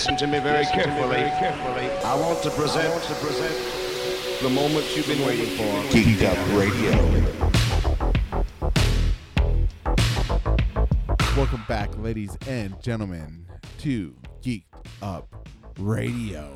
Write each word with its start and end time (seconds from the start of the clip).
listen 0.00 0.16
to 0.16 0.26
me 0.26 0.38
very 0.38 0.64
carefully. 0.64 1.24
I 2.06 2.14
want 2.18 2.42
to 2.44 2.48
present 2.48 3.04
the 4.40 4.48
moment 4.48 4.96
you've 4.96 5.06
been 5.06 5.26
waiting 5.26 5.54
for. 5.58 5.62
Geeked 5.94 6.22
Up 6.24 6.38
Radio. 6.58 6.92
Welcome 11.36 11.62
back, 11.68 11.94
ladies 11.98 12.34
and 12.48 12.80
gentlemen, 12.82 13.44
to 13.80 14.16
Geeked 14.40 14.62
Up 15.02 15.46
Radio. 15.78 16.50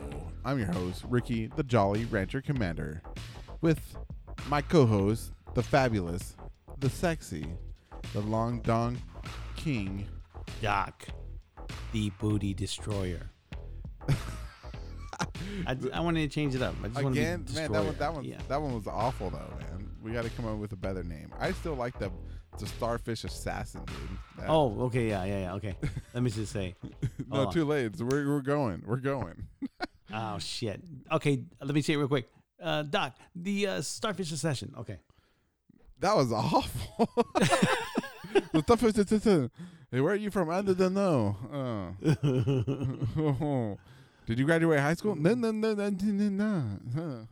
I'm 0.46 0.58
your 0.58 0.72
host, 0.72 1.04
Ricky, 1.10 1.48
the 1.48 1.64
Jolly 1.64 2.06
Rancher 2.06 2.40
Commander, 2.40 3.02
with 3.60 3.98
my 4.48 4.62
co 4.62 4.86
host, 4.86 5.32
the 5.52 5.62
fabulous, 5.62 6.34
the 6.78 6.88
sexy, 6.88 7.46
the 8.14 8.20
Long 8.20 8.60
Dong 8.60 8.96
King, 9.54 10.08
Doc, 10.62 11.04
the 11.92 12.08
booty 12.18 12.54
destroyer. 12.54 13.32
I, 15.66 15.76
I 15.92 16.00
wanted 16.00 16.28
to 16.28 16.34
change 16.34 16.54
it 16.54 16.62
up. 16.62 16.74
I 16.82 16.88
just 16.88 17.00
Again, 17.00 17.44
to 17.44 17.54
man, 17.54 17.72
that 17.72 17.84
one, 17.84 17.96
that 17.98 18.14
one, 18.14 18.24
Yeah. 18.24 18.38
that 18.48 18.60
one 18.60 18.74
was 18.74 18.86
awful 18.86 19.30
though, 19.30 19.52
man. 19.58 19.88
We 20.02 20.12
got 20.12 20.24
to 20.24 20.30
come 20.30 20.46
up 20.46 20.58
with 20.58 20.72
a 20.72 20.76
better 20.76 21.02
name. 21.02 21.30
I 21.38 21.52
still 21.52 21.74
like 21.74 21.98
the 21.98 22.10
the 22.58 22.66
Starfish 22.66 23.24
Assassin, 23.24 23.84
dude. 23.84 23.96
That- 24.38 24.48
Oh, 24.48 24.82
okay, 24.82 25.08
yeah, 25.08 25.24
yeah, 25.24 25.40
yeah. 25.40 25.54
Okay, 25.54 25.76
let 26.12 26.22
me 26.22 26.30
just 26.30 26.52
say. 26.52 26.74
no, 27.30 27.50
too 27.50 27.64
late. 27.64 27.96
We're 27.98 28.26
we're 28.28 28.40
going, 28.42 28.82
we're 28.86 28.96
going. 28.96 29.44
Oh 30.16 30.38
shit. 30.38 30.80
Okay, 31.10 31.42
let 31.60 31.74
me 31.74 31.82
say 31.82 31.94
it 31.94 31.96
real 31.96 32.06
quick. 32.06 32.28
Uh, 32.62 32.82
Doc, 32.82 33.16
the 33.34 33.66
uh, 33.66 33.80
starfish 33.80 34.28
session. 34.28 34.72
Okay. 34.78 34.98
That 35.98 36.14
was 36.14 36.30
awful. 36.30 37.08
the 38.52 38.60
stuff 38.62 38.82
is 38.84 38.92
just, 38.92 39.08
just, 39.08 39.26
uh, 39.26 39.48
hey, 39.94 40.00
where 40.00 40.12
are 40.12 40.16
you 40.16 40.30
from? 40.30 40.50
I 40.50 40.60
don't 40.60 40.94
know. 40.94 41.36
Uh. 43.16 43.74
Did 44.26 44.38
you 44.38 44.46
graduate 44.46 44.80
high 44.80 44.94
school? 44.94 45.14
No, 45.14 45.34
no, 45.34 45.52
no, 45.52 45.74
no, 45.74 45.90
no, 45.90 46.28
no. 46.30 46.78
no. 46.94 47.28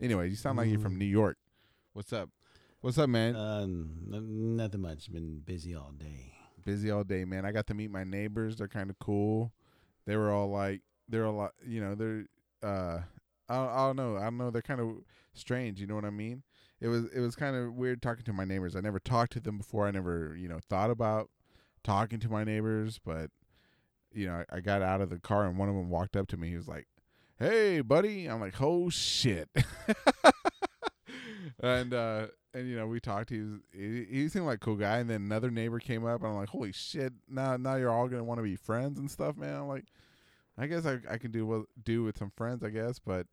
Anyway, 0.00 0.28
you 0.28 0.36
sound 0.36 0.58
like 0.58 0.68
you're 0.68 0.78
from 0.78 0.98
New 0.98 1.06
York. 1.06 1.38
What's 1.94 2.12
up? 2.12 2.28
What's 2.82 2.98
up, 2.98 3.08
man? 3.08 3.34
Uh, 3.34 3.62
n- 3.62 4.56
nothing 4.56 4.82
much. 4.82 5.10
Been 5.10 5.40
busy 5.40 5.74
all 5.74 5.92
day. 5.98 6.34
Busy 6.64 6.90
all 6.90 7.02
day, 7.02 7.24
man. 7.24 7.46
I 7.46 7.52
got 7.52 7.66
to 7.68 7.74
meet 7.74 7.90
my 7.90 8.04
neighbors. 8.04 8.56
They're 8.56 8.68
kind 8.68 8.90
of 8.90 8.98
cool. 8.98 9.52
They 10.06 10.16
were 10.16 10.30
all 10.30 10.50
like, 10.50 10.82
they're 11.08 11.24
a 11.24 11.32
lot, 11.32 11.52
you 11.66 11.80
know, 11.80 11.94
they're, 11.94 12.26
uh, 12.62 13.00
I 13.48 13.56
I 13.56 13.86
don't 13.86 13.96
know. 13.96 14.18
I 14.18 14.24
don't 14.24 14.36
know. 14.36 14.50
They're 14.50 14.62
kind 14.62 14.80
of 14.80 14.98
strange. 15.32 15.80
You 15.80 15.86
know 15.86 15.94
what 15.94 16.04
I 16.04 16.10
mean? 16.10 16.42
It 16.80 16.88
was, 16.88 17.06
it 17.06 17.20
was 17.20 17.34
kind 17.34 17.56
of 17.56 17.72
weird 17.72 18.02
talking 18.02 18.24
to 18.24 18.32
my 18.34 18.44
neighbors. 18.44 18.76
I 18.76 18.80
never 18.80 19.00
talked 19.00 19.32
to 19.32 19.40
them 19.40 19.56
before. 19.56 19.86
I 19.86 19.90
never, 19.90 20.36
you 20.38 20.48
know, 20.48 20.60
thought 20.68 20.90
about 20.90 21.30
talking 21.84 22.20
to 22.20 22.28
my 22.28 22.44
neighbors, 22.44 22.98
but 23.04 23.30
you 24.12 24.26
know, 24.26 24.44
I, 24.50 24.56
I 24.56 24.60
got 24.60 24.82
out 24.82 25.00
of 25.00 25.10
the 25.10 25.18
car 25.18 25.46
and 25.46 25.58
one 25.58 25.68
of 25.68 25.74
them 25.74 25.90
walked 25.90 26.16
up 26.16 26.28
to 26.28 26.36
me. 26.36 26.50
He 26.50 26.56
was 26.56 26.68
like, 26.68 26.86
"Hey, 27.38 27.80
buddy." 27.80 28.26
I'm 28.26 28.40
like, 28.40 28.60
"Oh 28.60 28.90
shit." 28.90 29.48
and 31.60 31.94
uh 31.94 32.26
and 32.52 32.68
you 32.68 32.76
know, 32.76 32.86
we 32.86 33.00
talked. 33.00 33.30
He 33.30 33.40
was 33.40 33.50
he, 33.72 34.04
he 34.08 34.28
seemed 34.28 34.46
like 34.46 34.56
a 34.56 34.60
cool 34.60 34.76
guy. 34.76 34.98
And 34.98 35.10
then 35.10 35.22
another 35.22 35.50
neighbor 35.50 35.80
came 35.80 36.04
up, 36.06 36.20
and 36.22 36.30
I'm 36.30 36.36
like, 36.36 36.48
"Holy 36.50 36.72
shit!" 36.72 37.12
Now 37.28 37.56
now 37.56 37.74
you're 37.76 37.90
all 37.90 38.08
gonna 38.08 38.24
want 38.24 38.38
to 38.38 38.44
be 38.44 38.56
friends 38.56 38.98
and 38.98 39.10
stuff, 39.10 39.36
man. 39.36 39.56
I'm 39.56 39.68
like, 39.68 39.86
I 40.56 40.66
guess 40.66 40.86
I 40.86 40.98
I 41.10 41.18
can 41.18 41.30
do 41.32 41.46
what 41.46 41.62
do 41.82 42.04
with 42.04 42.16
some 42.18 42.30
friends, 42.36 42.62
I 42.62 42.70
guess, 42.70 42.98
but. 42.98 43.26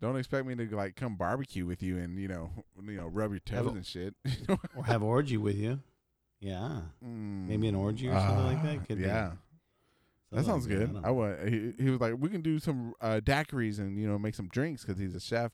Don't 0.00 0.16
expect 0.18 0.46
me 0.46 0.54
to 0.56 0.76
like 0.76 0.96
come 0.96 1.16
barbecue 1.16 1.64
with 1.64 1.82
you 1.82 1.96
and 1.96 2.18
you 2.18 2.28
know 2.28 2.50
you 2.84 2.96
know 2.96 3.06
rub 3.06 3.30
your 3.30 3.40
Have 3.50 3.64
toes 3.64 3.72
a- 3.72 3.76
and 3.76 3.86
shit. 3.86 4.14
Or 4.76 4.84
have 4.84 5.02
orgy 5.02 5.38
with 5.38 5.56
you. 5.56 5.80
Yeah. 6.44 6.82
Maybe 7.00 7.68
an 7.68 7.74
orgy 7.74 8.08
or 8.08 8.20
something 8.20 8.44
like 8.44 8.62
that? 8.62 8.86
Could 8.86 8.98
yeah, 9.00 9.32
that 10.30 10.44
sounds 10.44 10.68
like 10.68 10.76
good. 10.76 10.90
I, 11.02 11.08
know. 11.08 11.12
want. 11.14 11.48
He, 11.48 11.72
he 11.78 11.88
was 11.88 12.00
like, 12.00 12.16
we 12.18 12.28
can 12.28 12.42
do 12.42 12.58
some 12.58 12.92
uh, 13.00 13.20
daiquiris 13.24 13.78
and 13.78 13.98
you 13.98 14.06
know 14.06 14.18
make 14.18 14.34
some 14.34 14.48
drinks 14.48 14.84
because 14.84 15.00
he's 15.00 15.14
a 15.14 15.20
chef. 15.20 15.52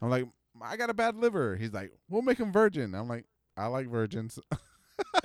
I'm 0.00 0.08
like, 0.08 0.26
I 0.62 0.78
got 0.78 0.88
a 0.88 0.94
bad 0.94 1.16
liver. 1.16 1.56
He's 1.56 1.74
like, 1.74 1.92
we'll 2.08 2.22
make 2.22 2.38
him 2.38 2.50
virgin. 2.50 2.94
I'm 2.94 3.08
like, 3.08 3.26
I 3.58 3.66
like 3.66 3.88
virgins. 3.88 4.38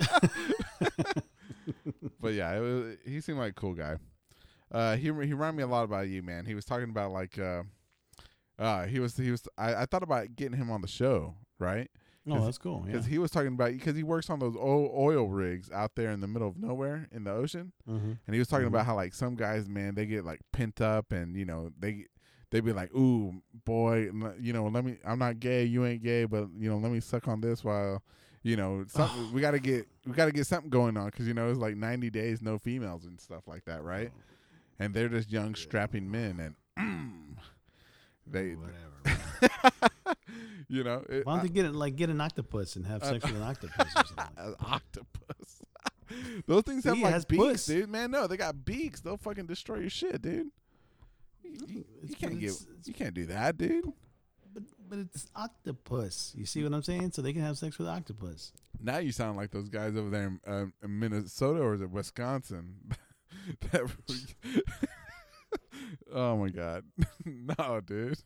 but 2.20 2.34
yeah, 2.34 2.54
it 2.54 2.60
was, 2.60 2.96
he 3.06 3.22
seemed 3.22 3.38
like 3.38 3.52
a 3.52 3.54
cool 3.54 3.72
guy. 3.72 3.96
Uh, 4.70 4.96
he 4.96 5.04
he 5.04 5.10
reminded 5.10 5.56
me 5.56 5.62
a 5.62 5.68
lot 5.68 5.84
about 5.84 6.08
you, 6.08 6.22
man. 6.22 6.44
He 6.44 6.54
was 6.54 6.66
talking 6.66 6.90
about 6.90 7.12
like, 7.12 7.38
uh, 7.38 7.62
uh, 8.58 8.84
he 8.84 9.00
was 9.00 9.16
he 9.16 9.30
was. 9.30 9.42
I, 9.56 9.74
I 9.74 9.86
thought 9.86 10.02
about 10.02 10.36
getting 10.36 10.58
him 10.58 10.70
on 10.70 10.82
the 10.82 10.88
show, 10.88 11.34
right? 11.58 11.90
Oh, 12.36 12.44
that's 12.44 12.58
cool. 12.58 12.82
Yeah. 12.86 12.92
Because 12.92 13.06
he 13.06 13.18
was 13.18 13.30
talking 13.30 13.48
about 13.54 13.72
because 13.72 13.96
he 13.96 14.02
works 14.02 14.28
on 14.30 14.38
those 14.38 14.56
oil, 14.56 14.90
oil 14.96 15.28
rigs 15.28 15.70
out 15.70 15.94
there 15.94 16.10
in 16.10 16.20
the 16.20 16.26
middle 16.26 16.48
of 16.48 16.56
nowhere 16.58 17.08
in 17.12 17.24
the 17.24 17.32
ocean, 17.32 17.72
mm-hmm. 17.88 18.12
and 18.26 18.34
he 18.34 18.38
was 18.38 18.48
talking 18.48 18.66
Mhm. 18.66 18.68
about 18.68 18.86
how 18.86 18.94
like 18.94 19.14
some 19.14 19.34
guys, 19.36 19.68
man, 19.68 19.94
they 19.94 20.06
get 20.06 20.24
like 20.24 20.40
pent 20.52 20.80
up, 20.80 21.12
and 21.12 21.36
you 21.36 21.44
know 21.44 21.70
they 21.78 22.06
they 22.50 22.60
be 22.60 22.72
like, 22.72 22.94
"Ooh, 22.94 23.42
boy, 23.64 24.10
you 24.40 24.52
know, 24.52 24.66
let 24.68 24.84
me. 24.84 24.98
I'm 25.04 25.18
not 25.18 25.38
gay, 25.40 25.64
you 25.64 25.84
ain't 25.84 26.02
gay, 26.02 26.24
but 26.24 26.48
you 26.58 26.68
know, 26.70 26.78
let 26.78 26.90
me 26.92 27.00
suck 27.00 27.28
on 27.28 27.40
this 27.40 27.62
while." 27.64 28.02
You 28.42 28.56
know, 28.56 28.84
something 28.88 29.32
we 29.32 29.40
gotta 29.40 29.58
get 29.58 29.86
we 30.06 30.12
gotta 30.12 30.32
get 30.32 30.46
something 30.46 30.70
going 30.70 30.96
on 30.96 31.06
because 31.06 31.26
you 31.26 31.34
know 31.34 31.50
it's 31.50 31.58
like 31.58 31.76
ninety 31.76 32.08
days 32.10 32.40
no 32.40 32.56
females 32.56 33.04
and 33.04 33.20
stuff 33.20 33.46
like 33.48 33.64
that, 33.64 33.82
right? 33.82 34.10
And 34.78 34.94
they're 34.94 35.08
just 35.08 35.30
young 35.30 35.54
strapping 35.56 36.08
men, 36.10 36.54
and 36.78 37.36
they, 38.26 38.54
Whatever. 38.54 39.72
you 40.68 40.84
know, 40.84 41.04
it, 41.08 41.24
Why 41.26 41.34
don't 41.36 41.42
they 41.42 41.48
get 41.52 41.64
it 41.64 41.74
like 41.74 41.96
get 41.96 42.10
an 42.10 42.20
octopus 42.20 42.76
and 42.76 42.86
have 42.86 43.04
sex 43.04 43.24
with 43.24 43.34
an 43.36 43.42
octopus 43.50 43.86
or 43.96 44.04
something? 44.04 44.26
an 44.38 44.54
octopus. 44.64 45.62
Those 46.46 46.62
things 46.62 46.84
have 46.84 46.96
it 46.96 47.02
like 47.02 47.28
beaks, 47.28 47.42
puss. 47.44 47.66
dude. 47.66 47.88
Man, 47.90 48.10
no, 48.10 48.26
they 48.26 48.36
got 48.38 48.64
beaks. 48.64 49.00
They'll 49.00 49.16
fucking 49.18 49.46
destroy 49.46 49.80
your 49.80 49.90
shit, 49.90 50.22
dude. 50.22 50.48
You, 51.42 51.84
you- 52.02 52.14
can't 52.14 52.32
but 52.32 52.40
get, 52.40 52.46
it's- 52.50 52.62
it's- 52.62 52.86
you 52.88 52.94
can't 52.94 53.14
do 53.14 53.26
that, 53.26 53.56
dude. 53.58 53.92
But 54.54 54.62
but 54.88 54.98
it's 55.00 55.26
octopus. 55.36 56.32
You 56.36 56.46
see 56.46 56.64
what 56.64 56.72
I'm 56.72 56.82
saying? 56.82 57.12
So 57.12 57.20
they 57.20 57.34
can 57.34 57.42
have 57.42 57.58
sex 57.58 57.78
with 57.78 57.86
octopus. 57.88 58.52
Now 58.80 58.96
you 58.98 59.12
sound 59.12 59.36
like 59.36 59.50
those 59.50 59.68
guys 59.68 59.94
over 59.96 60.08
there 60.08 60.24
in, 60.26 60.40
um, 60.46 60.72
in 60.82 60.98
Minnesota 60.98 61.60
or 61.60 61.74
is 61.74 61.82
it 61.82 61.90
Wisconsin? 61.90 62.76
that 63.72 63.82
oh 66.12 66.36
my 66.36 66.48
god, 66.48 66.84
no, 67.24 67.80
dude. 67.84 68.18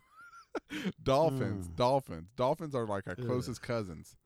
dolphins, 1.03 1.69
Mm. 1.69 1.77
dolphins, 1.77 2.29
dolphins 2.37 2.75
are 2.75 2.87
like 2.87 3.07
our 3.07 3.17
Ugh. 3.19 3.25
closest 3.27 3.63
cousins. 3.63 4.17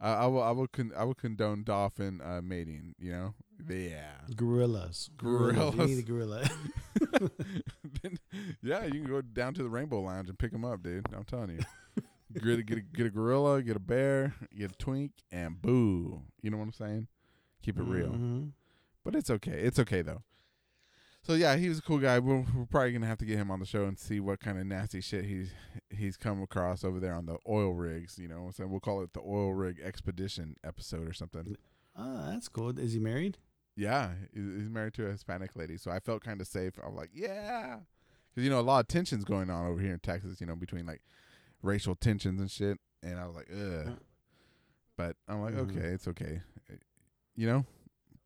I, 0.00 0.12
I 0.12 0.26
will, 0.26 0.42
I 0.42 0.50
will, 0.52 0.68
con- 0.68 0.92
I 0.96 1.04
will 1.04 1.14
condone 1.14 1.64
dolphin 1.64 2.20
uh, 2.20 2.40
mating. 2.42 2.94
You 3.00 3.10
know, 3.12 3.34
yeah. 3.68 4.12
Gorillas. 4.36 5.10
You 5.10 5.16
Gorillas. 5.28 5.74
need 5.88 5.98
a 5.98 6.02
gorilla. 6.02 6.48
Then- 8.02 8.18
yeah, 8.62 8.84
you 8.84 8.92
can 8.92 9.04
go 9.06 9.20
down 9.22 9.54
to 9.54 9.62
the 9.62 9.68
Rainbow 9.68 10.00
Lounge 10.02 10.28
and 10.28 10.38
pick 10.38 10.52
them 10.52 10.64
up, 10.64 10.82
dude. 10.82 11.06
I'm 11.14 11.24
telling 11.24 11.50
you. 11.50 11.58
get, 12.32 12.58
a, 12.58 12.62
get, 12.62 12.78
a, 12.78 12.80
get 12.80 13.06
a 13.06 13.10
gorilla, 13.10 13.60
get 13.62 13.74
a 13.76 13.80
bear, 13.80 14.34
get 14.56 14.70
a 14.70 14.74
twink, 14.76 15.12
and 15.32 15.60
boo. 15.60 16.22
You 16.42 16.50
know 16.50 16.58
what 16.58 16.64
I'm 16.64 16.72
saying? 16.72 17.08
Keep 17.62 17.78
it 17.78 17.82
real. 17.84 18.10
Mhm. 18.10 18.52
But 19.04 19.16
it's 19.16 19.30
okay. 19.30 19.52
It's 19.62 19.78
okay, 19.80 20.02
though. 20.02 20.22
So, 21.28 21.34
yeah, 21.34 21.56
he 21.56 21.68
was 21.68 21.78
a 21.78 21.82
cool 21.82 21.98
guy. 21.98 22.18
We're, 22.18 22.38
we're 22.56 22.64
probably 22.70 22.92
going 22.92 23.02
to 23.02 23.06
have 23.06 23.18
to 23.18 23.26
get 23.26 23.36
him 23.36 23.50
on 23.50 23.60
the 23.60 23.66
show 23.66 23.84
and 23.84 23.98
see 23.98 24.18
what 24.18 24.40
kind 24.40 24.58
of 24.58 24.64
nasty 24.66 25.02
shit 25.02 25.26
he's 25.26 25.50
he's 25.90 26.16
come 26.16 26.42
across 26.42 26.84
over 26.84 26.98
there 26.98 27.12
on 27.12 27.26
the 27.26 27.36
oil 27.46 27.74
rigs. 27.74 28.18
You 28.18 28.28
know 28.28 28.50
what 28.56 28.58
We'll 28.68 28.80
call 28.80 29.02
it 29.02 29.12
the 29.12 29.20
oil 29.20 29.52
rig 29.52 29.78
expedition 29.84 30.56
episode 30.64 31.06
or 31.06 31.12
something. 31.12 31.56
Oh, 31.94 32.30
that's 32.30 32.48
cool. 32.48 32.78
Is 32.78 32.94
he 32.94 32.98
married? 32.98 33.36
Yeah, 33.76 34.12
he's 34.32 34.70
married 34.70 34.94
to 34.94 35.06
a 35.06 35.10
Hispanic 35.10 35.50
lady, 35.54 35.76
so 35.76 35.90
I 35.90 36.00
felt 36.00 36.24
kind 36.24 36.40
of 36.40 36.46
safe. 36.46 36.72
I 36.82 36.86
was 36.88 36.96
like, 36.96 37.10
yeah, 37.12 37.76
because 38.30 38.42
you 38.42 38.48
know 38.50 38.58
a 38.58 38.62
lot 38.62 38.80
of 38.80 38.88
tensions 38.88 39.24
going 39.24 39.50
on 39.50 39.66
over 39.66 39.80
here 39.82 39.92
in 39.92 40.00
Texas. 40.00 40.40
You 40.40 40.46
know, 40.46 40.56
between 40.56 40.86
like 40.86 41.02
racial 41.62 41.94
tensions 41.94 42.40
and 42.40 42.50
shit, 42.50 42.78
and 43.02 43.20
I 43.20 43.26
was 43.26 43.36
like, 43.36 43.48
ugh. 43.52 43.98
But 44.96 45.16
I'm 45.28 45.42
like, 45.42 45.54
Mhm. 45.54 45.70
okay, 45.76 45.88
it's 45.88 46.08
okay, 46.08 46.40
you 47.36 47.46
know. 47.46 47.66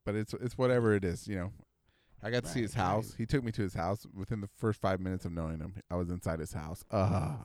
But 0.07 0.15
it's 0.15 0.35
it's 0.35 0.57
whatever 0.57 0.95
it 0.95 1.05
is, 1.05 1.27
you 1.27 1.35
know. 1.37 1.53
I 2.23 2.31
got 2.31 2.45
to 2.45 2.49
see 2.51 2.63
his 2.63 2.75
house. 2.75 3.11
right. 3.11 3.19
He 3.19 3.27
took 3.27 3.43
me 3.43 3.51
to 3.53 3.63
his 3.63 3.75
house 3.75 4.07
within 4.15 4.41
the 4.41 4.49
first 4.59 4.81
five 4.81 5.01
minutes 5.01 5.25
of 5.25 5.33
knowing 5.33 5.59
him. 5.59 5.75
I 5.91 5.97
was 5.97 6.09
inside 6.11 6.39
his 6.39 6.53
house. 6.53 6.85
Ah. 6.91 7.39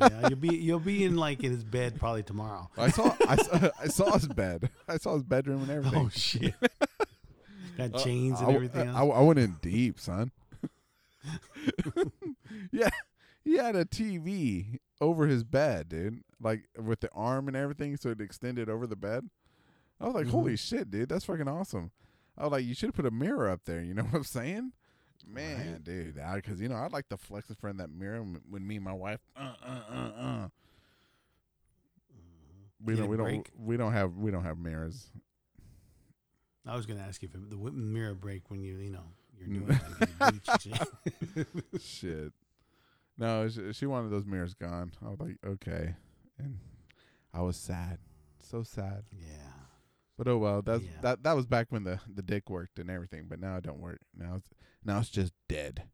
yeah, 0.00 0.08
you'll 0.28 0.38
be 0.38 0.56
you'll 0.56 0.78
be 0.80 1.04
in 1.04 1.16
like 1.16 1.42
in 1.42 1.50
his 1.50 1.64
bed 1.64 1.98
probably 1.98 2.22
tomorrow. 2.22 2.70
I 2.78 2.88
saw 2.90 3.14
I 3.28 3.36
saw, 3.36 3.70
I 3.82 3.86
saw 3.88 4.12
his 4.12 4.28
bed. 4.28 4.70
I 4.88 4.96
saw 4.98 5.14
his 5.14 5.22
bedroom 5.24 5.62
and 5.62 5.70
everything. 5.70 5.98
Oh 6.06 6.08
shit! 6.08 6.54
Got 7.76 7.94
Uh, 7.94 7.98
chains 7.98 8.36
I 8.36 8.44
and 8.44 8.52
w- 8.52 8.56
everything. 8.56 8.88
I, 8.88 9.00
else. 9.00 9.12
I 9.16 9.20
went 9.20 9.38
in 9.40 9.56
deep, 9.60 9.98
son. 10.00 10.30
yeah, 12.72 12.90
he 13.44 13.56
had 13.56 13.76
a 13.76 13.84
TV 13.84 14.78
over 15.00 15.26
his 15.26 15.44
bed, 15.44 15.88
dude. 15.88 16.22
Like 16.40 16.64
with 16.80 17.00
the 17.00 17.10
arm 17.12 17.48
and 17.48 17.56
everything, 17.56 17.96
so 17.96 18.10
it 18.10 18.20
extended 18.20 18.68
over 18.68 18.86
the 18.86 18.96
bed. 18.96 19.28
I 20.00 20.06
was 20.06 20.14
like, 20.14 20.26
Mhm. 20.26 20.30
"Holy 20.30 20.56
shit, 20.56 20.90
dude! 20.90 21.08
That's 21.08 21.24
fucking 21.24 21.48
awesome." 21.48 21.90
I 22.36 22.42
was 22.44 22.52
like, 22.52 22.64
"You 22.64 22.74
should 22.74 22.88
have 22.88 22.94
put 22.94 23.06
a 23.06 23.10
mirror 23.10 23.48
up 23.48 23.60
there." 23.64 23.80
You 23.80 23.94
know 23.94 24.02
what 24.10 24.14
I'm 24.14 24.24
saying? 24.24 24.72
Man, 25.26 25.72
Right. 25.72 25.84
dude, 25.84 26.20
because 26.34 26.60
you 26.60 26.68
know 26.68 26.76
I'd 26.76 26.92
like 26.92 27.08
to 27.08 27.16
flex 27.16 27.48
in 27.48 27.54
front 27.56 27.80
of 27.80 27.86
that 27.86 27.96
mirror 27.96 28.22
when 28.48 28.66
me 28.66 28.76
and 28.76 28.84
my 28.84 28.92
wife. 28.92 29.20
Uh, 29.36 29.54
uh, 29.64 29.80
uh, 29.90 29.94
uh. 30.20 30.48
We 32.84 32.96
don't. 32.96 33.08
We 33.08 33.16
don't. 33.16 33.48
We 33.58 33.76
don't 33.76 33.92
have. 33.92 34.16
We 34.16 34.30
don't 34.30 34.44
have 34.44 34.58
mirrors. 34.58 35.06
I 36.66 36.76
was 36.76 36.86
gonna 36.86 37.00
ask 37.00 37.22
you 37.22 37.28
if 37.32 37.50
the 37.50 37.56
mirror 37.72 38.14
break 38.14 38.50
when 38.50 38.62
you 38.62 38.76
you 38.78 38.90
know 38.90 39.04
you're 39.38 39.48
doing. 39.60 39.80
like. 40.20 41.46
Shit. 41.80 42.32
No, 43.16 43.48
she, 43.48 43.72
she 43.72 43.86
wanted 43.86 44.10
those 44.10 44.26
mirrors 44.26 44.54
gone. 44.54 44.92
I 45.04 45.08
was 45.08 45.20
like, 45.20 45.36
okay, 45.46 45.94
and 46.38 46.58
I 47.32 47.42
was 47.42 47.56
sad, 47.56 47.98
so 48.40 48.62
sad. 48.62 49.04
yeah. 49.12 49.63
But 50.16 50.28
oh 50.28 50.38
well. 50.38 50.62
That's 50.62 50.82
Yeah. 50.82 50.90
that. 51.02 51.22
That 51.24 51.34
was 51.36 51.46
back 51.46 51.66
when 51.70 51.84
the 51.84 52.00
the 52.12 52.22
dick 52.22 52.48
worked 52.50 52.78
and 52.78 52.90
everything. 52.90 53.26
But 53.28 53.40
now 53.40 53.56
it 53.56 53.64
don't 53.64 53.80
work. 53.80 54.00
Now 54.16 54.36
it's 54.36 54.48
now 54.84 54.98
it's 55.00 55.10
just 55.10 55.32
dead. 55.48 55.84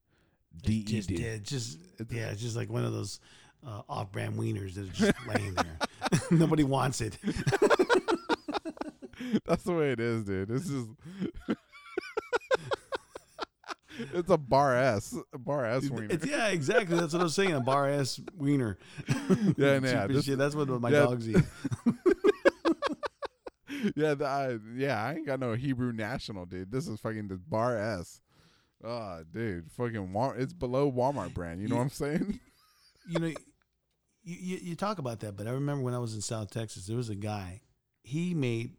D 0.62 0.72
E 0.78 0.82
just, 0.82 1.08
D. 1.08 1.14
yeah, 1.22 1.28
it's 1.31 1.49
just 1.49 1.78
yeah, 2.11 2.31
it's 2.31 2.43
just 2.43 2.56
like 2.56 2.69
one 2.70 2.84
of 2.84 2.93
those 2.93 3.20
uh, 3.67 3.82
off-brand 3.88 4.34
wieners 4.34 4.75
that 4.75 4.88
are 4.88 4.93
just 4.93 5.14
laying 5.26 5.55
there. 5.55 5.78
Nobody 6.31 6.64
wants 6.64 7.00
it. 7.00 7.17
That's 9.46 9.64
the 9.64 9.72
way 9.75 9.93
it 9.93 10.00
is, 10.00 10.25
dude. 10.25 10.49
This 10.49 10.69
is. 10.69 10.87
it's 14.14 14.31
a 14.31 14.38
bar 14.38 14.76
S, 14.76 15.14
a 15.32 15.38
bar 15.38 15.67
S 15.67 15.88
wiener. 15.90 16.08
It's, 16.11 16.26
yeah, 16.26 16.49
exactly. 16.49 16.99
That's 16.99 17.12
what 17.12 17.20
I 17.20 17.25
was 17.25 17.34
saying. 17.34 17.52
A 17.52 17.61
bar 17.61 17.88
ass 17.88 18.19
wiener. 18.37 18.78
Yeah, 19.56 19.78
yeah, 19.82 20.06
this- 20.06 20.25
shit. 20.25 20.38
That's 20.38 20.55
what 20.55 20.69
my 20.81 20.90
yeah. 20.90 21.00
dogs 21.00 21.28
eat. 21.28 21.37
Yeah, 23.97 24.15
the, 24.15 24.27
I, 24.27 24.59
yeah. 24.77 25.03
I 25.03 25.15
ain't 25.15 25.27
got 25.27 25.41
no 25.41 25.55
Hebrew 25.55 25.93
national, 25.93 26.47
dude. 26.47 26.71
This 26.71 26.88
is 26.88 27.00
fucking 27.00 27.29
this 27.29 27.41
bar 27.41 27.77
S. 27.77 28.21
Oh, 28.82 29.23
dude, 29.31 29.71
fucking 29.73 30.12
Wal- 30.12 30.35
It's 30.37 30.53
below 30.53 30.91
Walmart 30.91 31.35
brand. 31.35 31.61
You 31.61 31.69
know 31.69 31.77
what 31.77 31.82
I'm 31.82 31.91
saying? 31.91 32.41
you 33.09 33.19
know, 33.19 33.27
you, 33.27 33.37
you, 34.23 34.59
you 34.62 34.75
talk 34.77 34.99
about 34.99 35.21
that, 35.21 35.37
but 35.37 35.47
I 35.47 35.50
remember 35.50 35.82
when 35.85 35.94
I 35.94 35.99
was 35.99 36.15
in 36.15 36.21
South 36.21 36.50
Texas, 36.50 36.87
there 36.87 36.97
was 36.97 37.11
a 37.11 37.15
guy. 37.15 37.61
He 38.03 38.32
made 38.35 38.77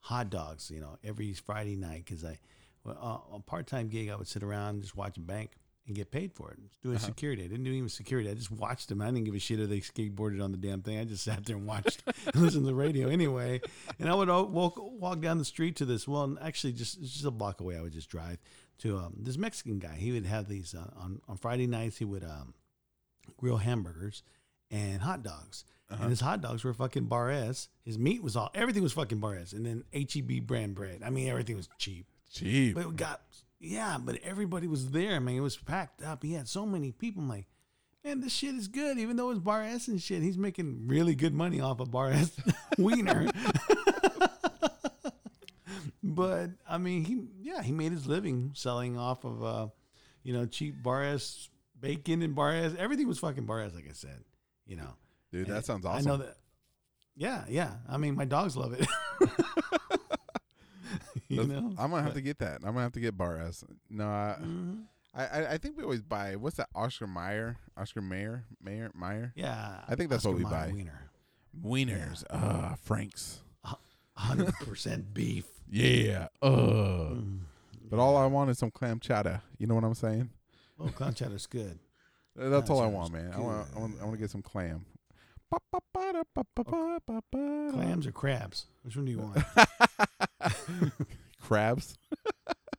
hot 0.00 0.30
dogs, 0.30 0.70
you 0.70 0.80
know, 0.80 0.98
every 1.02 1.32
Friday 1.32 1.76
night 1.76 2.04
because 2.04 2.24
I, 2.24 2.38
well, 2.84 2.98
uh, 3.32 3.36
a 3.36 3.40
part 3.40 3.66
time 3.66 3.88
gig, 3.88 4.10
I 4.10 4.16
would 4.16 4.28
sit 4.28 4.42
around 4.42 4.74
and 4.74 4.82
just 4.82 4.96
watch 4.96 5.16
a 5.16 5.20
bank 5.20 5.52
and 5.86 5.94
get 5.94 6.10
paid 6.10 6.32
for 6.32 6.50
it. 6.52 6.58
Doing 6.82 6.96
Uh-huh. 6.96 7.06
security, 7.06 7.44
I 7.44 7.46
didn't 7.48 7.64
do 7.64 7.70
even 7.70 7.88
security. 7.88 8.28
I 8.30 8.34
just 8.34 8.50
watched 8.50 8.88
them. 8.88 9.00
I 9.00 9.06
didn't 9.06 9.24
give 9.24 9.34
a 9.34 9.38
shit 9.38 9.60
if 9.60 9.68
they 9.68 9.80
skateboarded 9.80 10.42
on 10.42 10.50
the 10.52 10.58
damn 10.58 10.82
thing. 10.82 10.98
I 10.98 11.04
just 11.04 11.24
sat 11.24 11.44
there 11.44 11.56
and 11.56 11.66
watched, 11.66 12.02
and 12.26 12.36
listened 12.42 12.64
to 12.64 12.68
the 12.68 12.74
radio 12.74 13.08
anyway. 13.08 13.60
And 13.98 14.08
I 14.08 14.14
would 14.14 14.28
walk 14.28 14.74
walk 14.78 15.20
down 15.20 15.38
the 15.38 15.44
street 15.44 15.76
to 15.76 15.84
this. 15.84 16.06
Well, 16.08 16.36
actually, 16.40 16.72
just 16.72 17.00
just 17.00 17.24
a 17.24 17.30
block 17.30 17.60
away. 17.60 17.76
I 17.76 17.82
would 17.82 17.92
just 17.92 18.08
drive 18.10 18.38
to 18.78 18.98
um, 18.98 19.14
this 19.18 19.38
Mexican 19.38 19.78
guy. 19.78 19.94
He 19.94 20.12
would 20.12 20.26
have 20.26 20.48
these 20.48 20.74
uh, 20.74 20.90
on 20.96 21.20
on 21.28 21.36
Friday 21.36 21.66
nights. 21.66 21.98
He 21.98 22.04
would 22.04 22.24
um, 22.24 22.54
grill 23.36 23.58
hamburgers 23.58 24.22
and 24.70 25.02
hot 25.02 25.22
dogs. 25.22 25.64
Uh-huh. 25.88 26.02
And 26.02 26.10
his 26.10 26.20
hot 26.20 26.40
dogs 26.40 26.64
were 26.64 26.74
fucking 26.74 27.04
bar 27.04 27.30
S. 27.30 27.68
His 27.84 27.96
meat 27.96 28.20
was 28.20 28.34
all 28.34 28.50
everything 28.54 28.82
was 28.82 28.92
fucking 28.92 29.18
bar 29.20 29.36
S. 29.36 29.52
And 29.52 29.64
then 29.64 29.84
HEB 29.92 30.44
brand 30.44 30.74
bread. 30.74 31.02
I 31.04 31.10
mean, 31.10 31.28
everything 31.28 31.56
was 31.56 31.68
cheap. 31.78 32.06
Cheap. 32.32 32.74
But 32.74 32.86
it 32.86 32.96
got 32.96 33.22
yeah, 33.60 33.96
but 33.98 34.18
everybody 34.22 34.66
was 34.66 34.90
there. 34.90 35.16
I 35.16 35.18
mean, 35.18 35.36
it 35.36 35.40
was 35.40 35.56
packed 35.56 36.02
up. 36.02 36.22
He 36.22 36.34
had 36.34 36.48
so 36.48 36.66
many 36.66 36.92
people. 36.92 37.22
I'm 37.22 37.28
like, 37.28 37.46
man, 38.04 38.20
this 38.20 38.32
shit 38.32 38.54
is 38.54 38.68
good. 38.68 38.98
Even 38.98 39.16
though 39.16 39.30
it's 39.30 39.40
bar 39.40 39.62
S 39.62 39.88
and 39.88 40.00
shit, 40.00 40.22
he's 40.22 40.38
making 40.38 40.86
really 40.86 41.14
good 41.14 41.34
money 41.34 41.60
off 41.60 41.80
of 41.80 41.90
bar 41.90 42.10
S 42.10 42.36
wiener. 42.78 43.30
but 46.02 46.50
I 46.68 46.78
mean, 46.78 47.04
he 47.04 47.22
yeah, 47.40 47.62
he 47.62 47.72
made 47.72 47.92
his 47.92 48.06
living 48.06 48.52
selling 48.54 48.98
off 48.98 49.24
of 49.24 49.42
uh, 49.42 49.66
you 50.22 50.32
know, 50.32 50.46
cheap 50.46 50.82
bar 50.82 51.04
S 51.04 51.48
bacon 51.78 52.22
and 52.22 52.34
bar 52.34 52.52
S. 52.52 52.72
Everything 52.78 53.08
was 53.08 53.18
fucking 53.18 53.46
bar 53.46 53.62
S, 53.62 53.74
like 53.74 53.88
I 53.88 53.92
said. 53.92 54.22
You 54.66 54.76
know. 54.76 54.94
Dude, 55.32 55.48
And 55.48 55.56
that 55.56 55.64
sounds 55.64 55.84
I 55.84 55.94
awesome. 55.94 56.06
know 56.06 56.16
that. 56.18 56.36
Yeah, 57.16 57.44
yeah. 57.48 57.72
I 57.88 57.96
mean, 57.96 58.14
my 58.14 58.24
dogs 58.26 58.56
love 58.56 58.74
it. 58.74 58.86
you 61.28 61.44
That's- 61.44 61.62
know, 61.62 61.74
I'm 61.78 61.90
gonna 61.90 62.02
have 62.02 62.14
to 62.14 62.20
get 62.20 62.38
that. 62.38 62.56
I'm 62.62 62.72
gonna 62.72 62.82
have 62.82 62.92
to 62.92 63.00
get 63.00 63.16
bar 63.16 63.38
S. 63.38 63.64
No, 63.90 64.04
I, 64.06 64.36
Mhm. 64.40 64.82
I, 65.14 65.46
I, 65.54 65.58
think 65.58 65.78
we 65.78 65.82
always 65.82 66.02
buy. 66.02 66.36
What's 66.36 66.56
that? 66.56 66.68
Oscar 66.74 67.06
Mayer, 67.06 67.56
Oscar 67.74 68.02
Mayer, 68.02 68.44
Mayer, 68.62 68.90
Meyer. 68.94 69.32
Yeah, 69.34 69.80
I 69.88 69.94
think 69.94 70.10
that's 70.10 70.24
what 70.24 70.34
we 70.36 70.44
Oscar 70.44 70.56
Mayer 70.72 70.92
buy. 71.54 71.64
Wiener, 71.64 72.00
Wieners. 72.10 72.24
Ah, 72.30 72.76
Franks. 72.82 73.40
hundred 74.14 74.52
percent 74.56 75.12
beef. 75.14 75.46
Yeah. 75.68 76.28
Uh. 76.40 76.48
Mm. 77.16 77.38
But 77.90 77.98
all 77.98 78.16
I 78.16 78.26
want 78.26 78.50
is 78.50 78.58
some 78.58 78.70
clam 78.70 79.00
chowder. 79.00 79.42
You 79.58 79.66
know 79.66 79.74
what 79.74 79.82
I'm 79.82 79.94
saying? 79.94 80.30
Oh, 80.78 80.86
clown 80.88 81.12
chowder's 81.14 81.46
good. 81.46 81.78
Uh, 82.38 82.48
That's 82.50 82.70
all 82.70 82.80
I 82.80 82.86
want, 82.86 83.12
man. 83.12 83.32
I 83.34 83.40
want, 83.40 83.66
I 83.74 83.78
want, 83.80 83.94
I 84.00 84.04
want 84.04 84.14
to 84.16 84.20
get 84.20 84.30
some 84.30 84.42
clam. 84.42 84.84
Clams 87.32 88.06
or 88.06 88.12
crabs? 88.12 88.66
Which 88.82 88.94
one 88.96 89.06
do 89.06 89.10
you 89.12 89.18
want? 89.18 89.38
Crabs, 91.42 91.96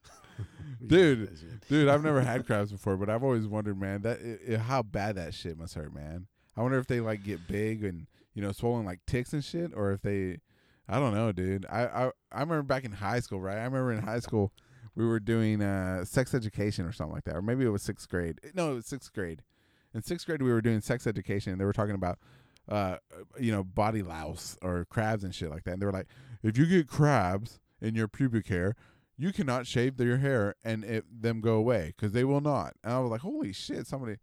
Dude. 0.86 1.38
dude. 1.70 1.88
I've 1.90 2.04
never 2.04 2.22
had 2.22 2.46
crabs 2.46 2.72
before, 2.72 2.98
but 2.98 3.10
I've 3.10 3.24
always 3.24 3.48
wondered, 3.48 3.80
man, 3.80 4.02
that 4.04 4.20
i 4.50 4.54
i 4.54 4.58
how 4.58 4.84
bad 4.84 5.16
that 5.16 5.34
shit 5.34 5.58
must 5.58 5.74
hurt, 5.76 5.94
man. 5.94 6.28
I 6.56 6.62
wonder 6.62 6.78
if 6.78 6.88
they 6.88 7.00
like 7.00 7.24
get 7.24 7.48
big 7.48 7.84
and 7.84 8.08
you 8.34 8.42
know 8.42 8.52
swollen 8.52 8.86
like 8.86 9.00
ticks 9.08 9.34
and 9.34 9.44
shit, 9.44 9.72
or 9.76 9.92
if 9.92 10.02
they, 10.02 10.40
I 10.88 11.00
don't 11.00 11.14
know, 11.14 11.32
dude. 11.32 11.66
I 11.70 11.86
I, 11.86 12.12
I 12.32 12.40
remember 12.42 12.64
back 12.64 12.84
in 12.86 12.92
high 12.94 13.20
school, 13.20 13.40
right? 13.42 13.58
I 13.58 13.64
remember 13.64 13.92
in 13.92 14.04
high 14.04 14.20
school 14.20 14.52
we 14.96 15.06
were 15.06 15.20
doing 15.20 15.62
uh, 15.62 16.04
sex 16.06 16.34
education 16.34 16.86
or 16.86 16.92
something 16.92 17.14
like 17.16 17.24
that, 17.26 17.36
or 17.36 17.42
maybe 17.42 17.66
it 17.66 17.70
was 17.70 17.84
sixth 17.84 18.10
grade. 18.10 18.40
No, 18.54 18.72
it 18.72 18.76
was 18.76 18.86
sixth 18.88 19.14
grade. 19.14 19.44
In 19.94 20.02
sixth 20.04 20.26
grade, 20.26 20.42
we 20.42 20.52
were 20.52 20.62
doing 20.62 20.82
sex 20.82 21.08
education, 21.08 21.52
and 21.52 21.62
they 21.62 21.66
were 21.66 21.74
talking 21.74 21.96
about, 21.96 22.20
uh, 22.70 22.98
you 23.40 23.52
know, 23.52 23.64
body 23.64 24.02
louse 24.04 24.58
or 24.62 24.86
crabs 24.90 25.24
and 25.24 25.34
shit 25.34 25.50
like 25.50 25.64
that. 25.64 25.74
And 25.74 25.82
they 25.82 25.86
were 25.86 25.92
like, 25.92 26.08
if 26.44 26.58
you 26.58 26.66
get 26.66 26.88
crabs 26.88 27.60
in 27.82 27.96
your 27.96 28.08
pubic 28.08 28.48
hair, 28.48 28.76
you 29.18 29.34
cannot 29.34 29.66
shave 29.66 29.98
their 29.98 30.18
hair 30.18 30.56
and 30.64 30.84
it, 30.84 31.06
them 31.22 31.42
go 31.42 31.56
away 31.56 31.94
because 31.96 32.12
they 32.14 32.24
will 32.24 32.42
not. 32.42 32.76
And 32.84 32.94
I 32.94 33.00
was 33.00 33.10
like, 33.10 33.22
holy 33.22 33.52
shit, 33.52 33.88
somebody. 33.88 34.18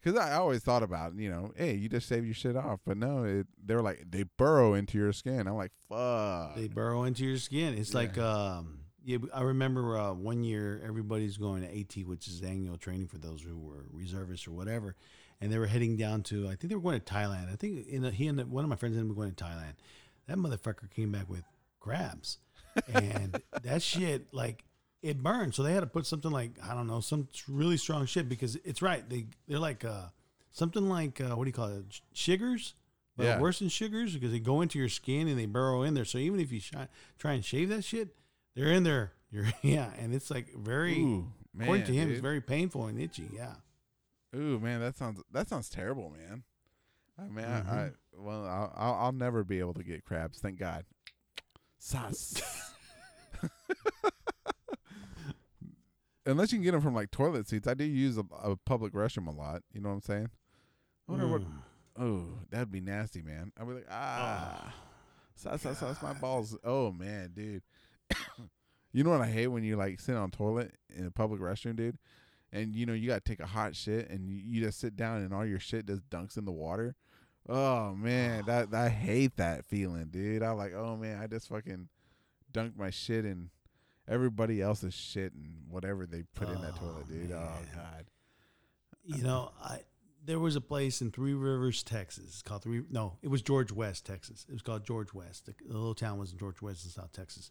Because 0.00 0.18
I 0.18 0.34
always 0.34 0.62
thought 0.62 0.82
about, 0.82 1.16
you 1.16 1.28
know, 1.28 1.52
hey, 1.56 1.74
you 1.74 1.88
just 1.88 2.08
shave 2.08 2.24
your 2.24 2.34
shit 2.34 2.56
off, 2.56 2.80
but 2.86 2.96
no, 2.96 3.24
it, 3.24 3.46
they 3.62 3.74
were 3.74 3.82
like 3.82 4.04
they 4.08 4.24
burrow 4.36 4.74
into 4.74 4.96
your 4.96 5.12
skin. 5.12 5.46
I'm 5.46 5.56
like, 5.56 5.72
fuck. 5.88 6.54
They 6.54 6.68
burrow 6.68 7.02
into 7.02 7.24
your 7.24 7.36
skin. 7.36 7.76
It's 7.76 7.94
like, 7.94 8.16
um, 8.16 8.80
yeah. 9.04 9.18
I 9.34 9.42
remember 9.42 9.98
uh, 9.98 10.12
one 10.12 10.44
year 10.44 10.80
everybody's 10.86 11.36
going 11.36 11.62
to 11.62 11.80
AT, 11.80 12.06
which 12.06 12.28
is 12.28 12.42
annual 12.42 12.78
training 12.78 13.08
for 13.08 13.18
those 13.18 13.42
who 13.42 13.58
were 13.58 13.86
reservists 13.92 14.46
or 14.46 14.52
whatever, 14.52 14.94
and 15.40 15.52
they 15.52 15.58
were 15.58 15.66
heading 15.66 15.96
down 15.96 16.22
to. 16.24 16.46
I 16.46 16.50
think 16.50 16.70
they 16.70 16.76
were 16.76 16.80
going 16.80 17.00
to 17.00 17.12
Thailand. 17.12 17.52
I 17.52 17.56
think 17.56 17.86
in 17.88 18.04
a, 18.04 18.10
he 18.12 18.28
and 18.28 18.40
one 18.50 18.64
of 18.64 18.70
my 18.70 18.76
friends 18.76 18.96
ended 18.96 19.10
up 19.10 19.16
going 19.16 19.34
to 19.34 19.44
Thailand. 19.44 19.74
That 20.28 20.36
motherfucker 20.36 20.90
came 20.90 21.10
back 21.10 21.28
with 21.28 21.42
crabs, 21.80 22.38
and 22.92 23.40
that 23.62 23.82
shit 23.82 24.32
like 24.32 24.64
it 25.02 25.22
burned. 25.22 25.54
So 25.54 25.62
they 25.62 25.72
had 25.72 25.80
to 25.80 25.86
put 25.86 26.06
something 26.06 26.30
like 26.30 26.52
I 26.62 26.74
don't 26.74 26.86
know 26.86 27.00
some 27.00 27.28
really 27.48 27.76
strong 27.76 28.06
shit 28.06 28.28
because 28.28 28.56
it's 28.64 28.82
right. 28.82 29.08
They 29.08 29.26
they're 29.46 29.58
like 29.58 29.84
uh 29.84 30.06
something 30.52 30.88
like 30.88 31.20
uh, 31.20 31.36
what 31.36 31.44
do 31.44 31.48
you 31.48 31.52
call 31.54 31.68
it? 31.68 31.84
Sugars. 32.12 32.74
But 33.16 33.24
Yeah. 33.26 33.40
worse 33.40 33.58
than 33.58 33.68
sugars 33.68 34.14
because 34.14 34.30
they 34.30 34.38
go 34.38 34.60
into 34.60 34.78
your 34.78 34.88
skin 34.88 35.26
and 35.26 35.36
they 35.38 35.46
burrow 35.46 35.82
in 35.82 35.94
there. 35.94 36.04
So 36.04 36.18
even 36.18 36.38
if 36.38 36.52
you 36.52 36.60
shi 36.60 36.76
try 37.18 37.32
and 37.32 37.44
shave 37.44 37.68
that 37.70 37.82
shit, 37.82 38.14
they're 38.54 38.70
in 38.72 38.84
there. 38.84 39.12
You're 39.30 39.46
yeah, 39.62 39.90
and 39.98 40.14
it's 40.14 40.30
like 40.30 40.54
very. 40.56 41.00
Ooh, 41.00 41.32
man, 41.52 41.62
according 41.66 41.84
to 41.86 41.92
him, 41.92 42.10
it's 42.10 42.20
very 42.20 42.40
painful 42.40 42.86
and 42.86 42.98
itchy. 42.98 43.28
Yeah. 43.34 43.54
Ooh, 44.36 44.58
man, 44.60 44.80
that 44.80 44.96
sounds 44.96 45.20
that 45.32 45.48
sounds 45.48 45.68
terrible, 45.68 46.10
man. 46.10 46.44
I 47.18 47.22
mean, 47.28 47.44
I, 47.44 47.60
Mm-hmm. 47.60 47.70
I 47.70 47.90
well, 48.16 48.44
I'll, 48.46 48.72
I'll 48.76 48.94
I'll 48.94 49.12
never 49.12 49.42
be 49.44 49.58
able 49.58 49.74
to 49.74 49.82
get 49.84 50.04
crabs. 50.04 50.38
Thank 50.38 50.58
God. 50.58 50.84
Sus. 51.78 52.42
Unless 56.26 56.52
you 56.52 56.58
can 56.58 56.64
get 56.64 56.72
them 56.72 56.82
from 56.82 56.94
like 56.94 57.10
toilet 57.10 57.48
seats, 57.48 57.66
I 57.66 57.74
do 57.74 57.84
use 57.84 58.18
a, 58.18 58.24
a 58.42 58.56
public 58.56 58.92
restroom 58.92 59.28
a 59.28 59.30
lot. 59.30 59.62
You 59.72 59.80
know 59.80 59.88
what 59.88 59.94
I'm 59.94 60.02
saying? 60.02 60.30
I 61.08 61.12
wonder 61.12 61.26
what. 61.26 61.40
Mm. 61.40 61.62
Oh, 61.98 62.26
that'd 62.50 62.70
be 62.70 62.80
nasty, 62.80 63.22
man. 63.22 63.50
I'd 63.58 63.66
be 63.66 63.74
like, 63.74 63.86
ah, 63.90 64.74
sus, 65.34 65.62
sus, 65.62 65.78
sus, 65.78 66.02
my 66.02 66.12
balls. 66.12 66.56
Oh 66.62 66.92
man, 66.92 67.30
dude. 67.34 67.62
you 68.92 69.04
know 69.04 69.10
what 69.10 69.22
I 69.22 69.26
hate 69.26 69.46
when 69.48 69.64
you 69.64 69.76
like 69.76 70.00
sit 70.00 70.16
on 70.16 70.30
toilet 70.30 70.74
in 70.94 71.06
a 71.06 71.10
public 71.10 71.40
restroom, 71.40 71.76
dude, 71.76 71.98
and 72.52 72.74
you 72.74 72.84
know 72.86 72.92
you 72.92 73.08
gotta 73.08 73.20
take 73.20 73.40
a 73.40 73.46
hot 73.46 73.74
shit 73.74 74.10
and 74.10 74.28
you, 74.28 74.36
you 74.44 74.60
just 74.60 74.78
sit 74.78 74.96
down 74.96 75.22
and 75.22 75.32
all 75.32 75.46
your 75.46 75.60
shit 75.60 75.86
just 75.86 76.08
dunks 76.10 76.36
in 76.36 76.44
the 76.44 76.52
water. 76.52 76.94
Oh 77.48 77.94
man, 77.94 78.44
that 78.46 78.72
I 78.74 78.88
hate 78.88 79.36
that 79.36 79.64
feeling, 79.64 80.06
dude. 80.10 80.42
I'm 80.42 80.56
like, 80.56 80.74
oh 80.74 80.96
man, 80.96 81.20
I 81.22 81.26
just 81.26 81.48
fucking 81.48 81.88
dunked 82.52 82.76
my 82.76 82.90
shit 82.90 83.24
in 83.24 83.50
everybody 84.08 84.60
else's 84.62 84.94
shit 84.94 85.32
and 85.34 85.62
whatever 85.68 86.06
they 86.06 86.22
put 86.34 86.48
in 86.48 86.60
that 86.62 86.74
Oh, 86.76 86.86
toilet, 86.86 87.08
dude. 87.08 87.32
Oh 87.32 87.52
god. 87.74 88.06
You 89.04 89.22
know, 89.22 89.52
I 89.62 89.80
there 90.24 90.38
was 90.38 90.56
a 90.56 90.60
place 90.60 91.00
in 91.00 91.10
Three 91.10 91.32
Rivers, 91.32 91.82
Texas. 91.82 92.24
It's 92.26 92.42
called 92.42 92.62
Three. 92.62 92.82
No, 92.90 93.16
it 93.22 93.28
was 93.28 93.40
George 93.40 93.72
West, 93.72 94.04
Texas. 94.04 94.44
It 94.48 94.52
was 94.52 94.60
called 94.62 94.84
George 94.84 95.14
West. 95.14 95.46
The, 95.46 95.54
the 95.66 95.72
little 95.74 95.94
town 95.94 96.18
was 96.18 96.32
in 96.32 96.38
George 96.38 96.60
West 96.60 96.84
in 96.84 96.90
South 96.90 97.12
Texas. 97.12 97.50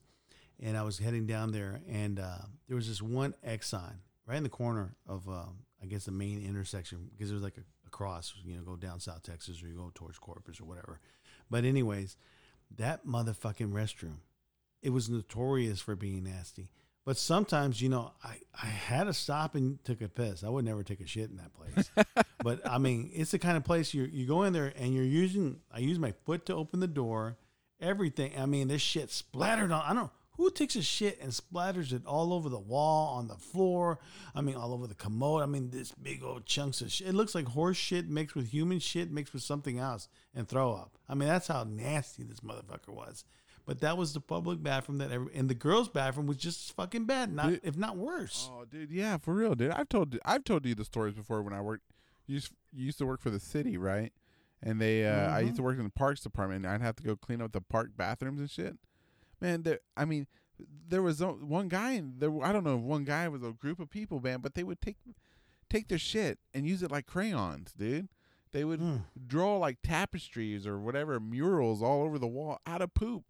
And 0.60 0.76
I 0.78 0.84
was 0.84 0.98
heading 1.00 1.26
down 1.28 1.52
there, 1.52 1.82
and 1.88 2.20
uh, 2.20 2.38
there 2.68 2.76
was 2.76 2.88
this 2.88 3.02
one 3.02 3.36
Exxon 3.48 3.94
right 4.26 4.38
in 4.38 4.44
the 4.44 4.50
corner 4.50 4.96
of, 5.08 5.28
um, 5.28 5.60
I 5.82 5.86
guess, 5.86 6.06
the 6.06 6.12
main 6.12 6.44
intersection 6.44 7.10
because 7.12 7.30
there 7.30 7.36
was 7.36 7.44
like 7.44 7.58
a, 7.58 7.62
a 7.88 7.90
cross. 7.90 8.34
You 8.44 8.56
know, 8.56 8.62
go 8.62 8.76
down 8.76 9.00
South 9.00 9.24
Texas 9.24 9.62
or 9.64 9.68
you 9.68 9.76
go 9.76 9.92
towards 9.94 10.20
Corpus 10.20 10.62
or 10.62 10.66
whatever. 10.66 11.00
But 11.50 11.66
anyways, 11.66 12.18
that 12.78 13.06
motherfucking 13.06 13.72
restroom, 13.72 14.18
it 14.82 14.92
was 14.92 15.10
notorious 15.10 15.80
for 15.80 15.96
being 15.96 16.24
nasty. 16.24 16.70
But 17.06 17.18
sometimes, 17.18 17.82
you 17.82 17.88
know, 17.88 18.12
I, 18.22 18.36
I 18.62 18.66
had 18.66 19.06
to 19.06 19.14
stop 19.14 19.56
and 19.56 19.82
took 19.86 20.02
a 20.02 20.10
piss. 20.10 20.44
I 20.44 20.50
would 20.50 20.66
never 20.66 20.84
take 20.84 21.00
a 21.00 21.08
shit 21.08 21.30
in 21.30 21.38
that 21.38 21.54
place. 21.54 21.90
but 22.44 22.70
I 22.70 22.80
mean, 22.80 23.10
it's 23.14 23.32
the 23.32 23.40
kind 23.40 23.56
of 23.56 23.64
place 23.64 23.94
you 23.94 24.04
you 24.04 24.26
go 24.28 24.44
in 24.44 24.52
there 24.52 24.74
and 24.76 24.94
you're 24.94 25.06
using. 25.06 25.62
I 25.72 25.80
use 25.80 26.00
my 26.00 26.14
foot 26.26 26.46
to 26.48 26.56
open 26.56 26.82
the 26.82 26.88
door. 26.88 27.38
Everything. 27.80 28.34
I 28.38 28.46
mean, 28.46 28.68
this 28.68 28.82
shit 28.82 29.10
splattered 29.10 29.72
on. 29.72 29.84
I 29.86 29.94
don't. 29.94 30.12
Who 30.38 30.52
takes 30.52 30.76
a 30.76 30.84
shit 30.84 31.20
and 31.20 31.32
splatters 31.32 31.92
it 31.92 32.06
all 32.06 32.32
over 32.32 32.48
the 32.48 32.60
wall, 32.60 33.18
on 33.18 33.28
the 33.28 33.36
floor? 33.36 34.00
I 34.36 34.42
mean, 34.42 34.56
all 34.56 34.72
over 34.72 34.86
the 34.86 34.94
commode. 34.96 35.42
I 35.42 35.48
mean, 35.48 35.72
this 35.72 35.92
big 35.92 36.24
old 36.24 36.46
chunks 36.46 36.80
of 36.82 36.92
shit. 36.92 37.08
It 37.08 37.16
looks 37.16 37.34
like 37.34 37.48
horse 37.48 37.78
shit 37.78 38.08
mixed 38.08 38.36
with 38.36 38.50
human 38.50 38.80
shit 38.80 39.12
mixed 39.12 39.34
with 39.34 39.42
something 39.42 39.80
else 39.80 40.08
and 40.36 40.48
throw 40.48 40.74
up. 40.74 40.98
I 41.10 41.16
mean, 41.16 41.28
that's 41.28 41.48
how 41.48 41.64
nasty 41.64 42.24
this 42.24 42.42
motherfucker 42.42 42.90
was. 42.90 43.26
But 43.66 43.82
that 43.82 43.98
was 43.98 44.14
the 44.14 44.22
public 44.22 44.64
bathroom 44.64 45.00
that 45.00 45.12
every, 45.12 45.36
and 45.36 45.50
the 45.50 45.54
girls' 45.56 45.90
bathroom 45.90 46.28
was 46.28 46.38
just 46.38 46.74
fucking 46.76 47.04
bad, 47.06 47.34
not 47.34 47.50
Dude. 47.50 47.62
if 47.64 47.76
not 47.76 47.98
worse. 47.98 48.50
Oh, 48.54 48.64
dude, 48.64 48.92
yeah, 48.92 49.18
for 49.18 49.34
real, 49.34 49.56
dude. 49.56 49.72
I've 49.72 49.90
told 49.90 50.18
I've 50.24 50.46
told 50.46 50.66
you 50.66 50.74
the 50.74 50.86
stories 50.86 51.16
before 51.16 51.42
when 51.42 51.54
I 51.54 51.62
worked. 51.62 51.84
Used 52.28 52.54
you 52.72 52.86
used 52.86 52.98
to 53.00 53.06
work 53.06 53.22
for 53.22 53.30
the 53.30 53.40
city, 53.40 53.78
right? 53.78 54.14
And 54.62 54.80
they, 54.82 55.06
uh, 55.06 55.30
I 55.32 55.42
used 55.42 55.56
to 55.58 55.64
work 55.64 55.78
in 55.78 55.84
the 55.84 55.90
parks 55.90 56.22
department. 56.22 56.66
and 56.66 56.74
I'd 56.74 56.82
have 56.82 56.96
to 56.98 57.04
go 57.04 57.16
clean 57.16 57.42
up 57.42 57.52
the 57.52 57.62
park 57.62 57.92
bathrooms 57.98 58.40
and 58.40 58.50
shit. 58.50 58.78
Man, 59.42 59.64
there. 59.64 59.80
I 59.96 60.06
mean, 60.06 60.28
there 60.90 61.02
was 61.04 61.22
one 61.22 61.68
guy, 61.68 61.92
and 61.94 62.20
there. 62.20 62.32
I 62.44 62.52
don't 62.52 62.64
know 62.64 62.78
if 62.78 62.82
one 62.82 63.04
guy 63.04 63.28
was 63.28 63.44
a 63.44 63.52
group 63.52 63.80
of 63.80 63.90
people, 63.90 64.20
man, 64.20 64.40
but 64.42 64.54
they 64.56 64.64
would 64.64 64.82
take 64.82 64.98
take 65.70 65.88
their 65.90 65.98
shit 65.98 66.40
and 66.54 66.66
use 66.68 66.82
it 66.82 66.92
like 66.92 67.06
crayons, 67.06 67.74
dude. 67.78 68.08
They 68.54 68.64
would 68.64 68.80
Mm. 68.80 69.02
draw 69.28 69.58
like 69.58 69.80
tapestries 69.84 70.66
or 70.66 70.80
whatever 70.80 71.20
murals 71.20 71.82
all 71.84 72.04
over 72.04 72.18
the 72.18 72.28
wall 72.28 72.60
out 72.66 72.82
of 72.82 72.94
poop, 72.94 73.26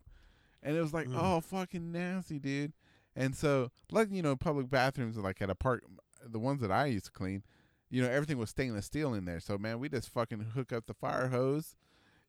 and 0.62 0.78
it 0.78 0.82
was 0.82 0.94
like, 0.94 1.08
Mm. 1.08 1.18
oh, 1.20 1.42
fucking 1.42 1.92
nasty, 1.92 2.38
dude. 2.40 2.74
And 3.16 3.36
so, 3.36 3.72
like 3.92 4.12
you 4.12 4.22
know, 4.22 4.36
public 4.36 4.70
bathrooms 4.70 5.18
like 5.18 5.42
at 5.42 5.50
a 5.50 5.56
park, 5.56 5.84
the 6.24 6.40
ones 6.40 6.62
that 6.62 6.72
I 6.72 6.86
used 6.86 7.06
to 7.06 7.12
clean, 7.12 7.44
you 7.90 8.02
know, 8.04 8.10
everything 8.10 8.38
was 8.38 8.52
stainless 8.52 8.86
steel 8.86 9.14
in 9.16 9.26
there. 9.26 9.40
So 9.40 9.58
man, 9.58 9.80
we 9.80 9.90
just 9.90 10.10
fucking 10.10 10.40
hook 10.54 10.72
up 10.72 10.86
the 10.86 10.94
fire 10.94 11.30
hose. 11.30 11.76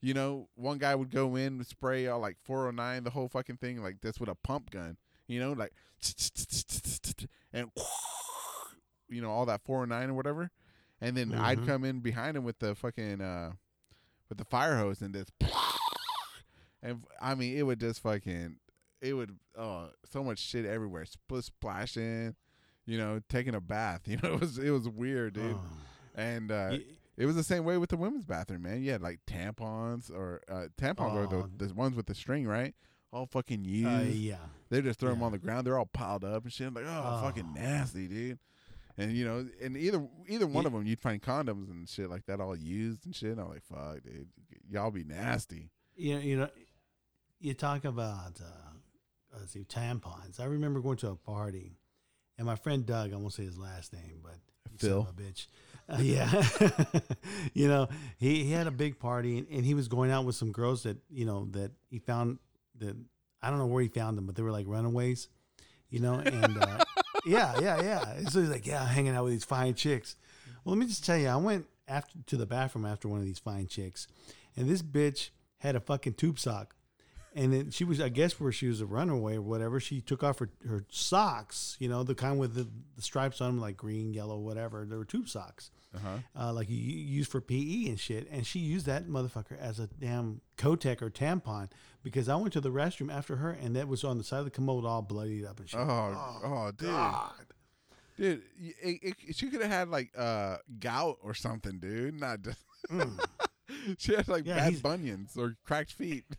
You 0.01 0.15
know, 0.15 0.49
one 0.55 0.79
guy 0.79 0.95
would 0.95 1.11
go 1.11 1.35
in, 1.37 1.59
with 1.59 1.67
spray 1.69 2.07
all 2.07 2.21
like 2.21 2.37
409, 2.45 3.03
the 3.05 3.11
whole 3.11 3.29
fucking 3.29 3.57
thing, 3.57 3.83
like 3.83 4.01
this 4.01 4.21
with 4.21 4.29
a 4.29 4.35
pump 4.37 4.71
gun. 4.71 4.97
You 5.27 5.41
know, 5.41 5.53
like 5.53 5.73
and 7.53 7.71
you 9.09 9.21
know 9.23 9.31
all 9.31 9.47
that 9.47 9.63
409 9.65 10.11
or 10.11 10.15
whatever. 10.15 10.51
And 11.01 11.17
then 11.17 11.33
I'd 11.35 11.59
Mhm. 11.59 11.67
come 11.67 11.85
in 11.85 12.01
behind 12.01 12.37
him 12.37 12.45
with 12.45 12.59
the 12.59 12.75
fucking 12.75 13.21
uh 13.21 13.53
with 14.29 14.39
the 14.39 14.45
fire 14.45 14.77
hose 14.77 15.01
and 15.03 15.15
just 15.15 15.33
and 16.83 17.03
I 17.21 17.35
mean 17.35 17.57
it 17.57 17.63
would 17.63 17.81
just 17.81 18.01
fucking 18.01 18.57
it 19.01 19.15
would 19.15 19.39
oh 19.57 19.91
so 20.11 20.23
much 20.25 20.39
shit 20.39 20.65
everywhere, 20.65 21.05
spl- 21.05 21.43
splashing, 21.43 22.35
you 22.87 22.99
know, 22.99 23.21
taking 23.29 23.55
a 23.55 23.61
bath. 23.61 24.03
You 24.07 24.19
know, 24.23 24.35
it 24.35 24.41
was 24.41 24.59
it 24.59 24.71
was 24.71 24.89
weird, 24.89 25.35
dude. 25.35 25.57
Oh. 25.57 25.61
And 26.15 26.51
uh 26.51 26.79
it 27.19 27.27
was 27.27 27.37
the 27.37 27.43
same 27.43 27.65
way 27.65 27.77
with 27.77 27.91
the 27.91 27.97
women's 27.97 28.25
bathroom, 28.25 28.63
man. 28.63 28.83
You 28.83 28.93
had 28.93 29.03
like 29.03 29.21
tampons 29.27 30.11
or 30.11 30.41
uh, 30.49 30.69
tampons 30.81 31.31
Oh. 31.33 31.49
the, 31.59 31.67
the 31.67 31.75
ones 31.75 31.97
with 31.97 32.07
the 32.07 32.15
string, 32.15 32.47
right? 32.47 32.75
All 33.13 33.27
fucking 33.27 33.65
used. 33.65 33.87
uh, 33.89 34.05
yeah. 34.11 34.37
They 34.71 34.81
just 34.83 35.01
throw 35.01 35.11
them 35.11 35.23
on 35.23 35.33
the 35.33 35.39
ground. 35.39 35.67
They're 35.67 35.79
all 35.79 35.87
piled 35.87 36.25
up 36.25 36.45
and 36.45 36.53
shit. 36.53 36.67
I'm 36.69 36.75
like, 36.75 36.85
oh, 36.87 37.21
fucking 37.23 37.47
Oh. 37.57 37.61
nasty, 37.61 38.07
dude. 38.07 38.39
And 38.97 39.13
you 39.13 39.25
know, 39.25 39.47
and 39.63 39.77
either 39.77 40.07
either 40.29 40.47
one 40.47 40.65
Ye- 40.65 40.67
of 40.67 40.73
them, 40.73 40.87
you'd 40.87 41.01
find 41.01 41.23
condoms 41.23 41.71
and 41.71 41.89
shit 41.89 42.11
like 42.11 42.27
that, 42.27 42.41
all 42.41 42.57
used 42.57 43.07
and 43.07 43.15
shit. 43.15 43.31
And 43.33 43.41
I'm 43.41 43.49
like, 43.49 43.63
fuck, 43.63 44.03
dude, 44.03 44.29
y'all 44.71 44.91
be 44.91 45.05
nasty. 45.05 45.71
You 45.97 46.15
know, 46.17 46.21
you 46.21 46.37
know, 46.37 46.49
you 47.41 47.55
talk 47.55 47.85
about 47.85 48.41
uh, 48.41 49.37
let's 49.39 49.53
see, 49.53 49.65
tampons. 49.65 50.41
I 50.41 50.45
remember 50.47 50.81
going 50.81 50.97
to 50.99 51.11
a 51.11 51.17
party, 51.17 51.79
and 52.37 52.47
my 52.47 52.57
friend 52.57 52.85
Doug, 52.85 53.13
I 53.13 53.17
won't 53.17 53.33
say 53.33 53.45
his 53.45 53.57
last 53.57 53.93
name, 53.93 54.21
but 54.23 54.35
Phil. 54.79 55.07
a 55.09 55.13
bitch. 55.13 55.47
Uh, 55.89 55.99
yeah, 56.01 56.31
you 57.55 57.67
know, 57.67 57.89
he, 58.19 58.45
he 58.45 58.53
had 58.53 58.67
a 58.67 58.71
big 58.71 58.99
party, 58.99 59.39
and, 59.39 59.47
and 59.51 59.65
he 59.65 59.73
was 59.73 59.89
going 59.89 60.11
out 60.11 60.27
with 60.27 60.37
some 60.37 60.53
girls 60.53 60.83
that 60.83 60.99
you 61.09 61.25
know 61.25 61.49
that 61.53 61.71
he 61.89 61.99
found 61.99 62.39
that 62.79 62.95
I 63.43 63.49
don't 63.51 63.59
know 63.59 63.67
where 63.67 63.83
he 63.83 63.89
found 63.89 64.19
them, 64.19 64.27
but 64.27 64.37
they 64.37 64.43
were 64.43 64.51
like 64.51 64.67
runaways, 64.67 65.29
you 65.89 66.01
know, 66.01 66.15
and 66.15 66.59
uh, 66.63 66.85
yeah, 67.27 67.59
yeah, 67.61 67.81
yeah. 67.83 68.11
And 68.11 68.29
So 68.31 68.41
he's 68.41 68.51
like, 68.51 68.67
yeah, 68.67 68.85
hanging 68.87 69.15
out 69.15 69.25
with 69.25 69.33
these 69.33 69.45
fine 69.45 69.75
chicks. 69.75 70.17
Well, 70.65 70.75
let 70.75 70.81
me 70.81 70.87
just 70.87 71.07
tell 71.07 71.17
you, 71.17 71.29
I 71.29 71.37
went 71.37 71.67
after 71.87 72.19
to 72.27 72.37
the 72.37 72.47
bathroom 72.47 72.85
after 72.85 73.09
one 73.09 73.21
of 73.21 73.27
these 73.27 73.39
fine 73.39 73.67
chicks, 73.67 74.07
and 74.57 74.69
this 74.69 74.83
bitch 74.83 75.31
had 75.59 75.75
a 75.75 75.81
fucking 75.81 76.15
tube 76.15 76.39
sock. 76.39 76.75
And 77.35 77.53
then 77.53 77.71
she 77.71 77.85
was, 77.85 78.01
I 78.01 78.09
guess, 78.09 78.41
where 78.41 78.51
she 78.53 78.67
was 78.69 78.81
a 78.81 78.87
runaway 78.87 79.37
or 79.37 79.43
whatever. 79.43 79.79
She 79.81 80.01
took 80.01 80.23
off 80.25 80.39
her, 80.39 80.51
her 80.67 80.85
socks, 80.89 81.77
you 81.79 81.89
know, 81.89 82.03
the 82.03 82.15
kind 82.15 82.39
with 82.39 82.55
the, 82.55 82.67
the 82.97 83.03
stripes 83.03 83.41
on 83.41 83.53
them, 83.53 83.61
like 83.61 83.77
green, 83.77 84.13
yellow, 84.15 84.39
whatever. 84.39 84.85
They 84.89 84.97
were 84.97 85.05
tube 85.05 85.29
socks, 85.29 85.71
Uh-huh. 85.95 86.19
uh, 86.39 86.53
like 86.53 86.69
you 86.71 86.77
use 86.77 87.27
for 87.29 87.41
PE 87.41 87.87
and 87.89 88.01
shit. 88.01 88.29
And 88.31 88.47
she 88.47 88.59
used 88.61 88.87
that 88.87 89.07
motherfucker 89.09 89.59
as 89.59 89.79
a 89.79 89.87
damn 89.87 90.41
Kotex 90.57 91.03
or 91.03 91.11
tampon 91.11 91.71
because 92.03 92.29
I 92.29 92.37
went 92.37 92.53
to 92.55 92.61
the 92.61 92.71
restroom 92.71 93.13
after 93.13 93.37
her, 93.37 93.51
and 93.51 93.77
that 93.77 93.89
was 93.89 94.05
on 94.05 94.19
the 94.19 94.25
side 94.25 94.39
of 94.41 94.45
the 94.47 94.51
commode, 94.51 94.85
all 94.85 95.03
bloodied 95.03 95.45
up 95.45 95.61
and 95.61 95.69
shit. 95.69 95.79
Oh, 95.81 96.41
oh, 96.45 96.71
dude, 96.77 96.89
God. 96.91 97.31
dude, 98.17 98.43
it, 98.59 99.15
it, 99.29 99.37
she 99.37 99.51
could 99.51 99.61
have 99.61 99.71
had 99.71 99.89
like 99.91 100.11
uh 100.17 100.57
gout 100.81 101.19
or 101.23 101.35
something, 101.35 101.79
dude. 101.79 102.19
Not 102.19 102.43
just. 102.43 102.65
Mm. 102.91 103.21
she 103.99 104.15
had 104.15 104.29
like 104.29 104.47
Yeah, 104.47 104.57
bad 104.71 104.83
bunions 104.83 105.37
or 105.37 105.57
cracked 105.65 105.93
feet. 105.93 106.25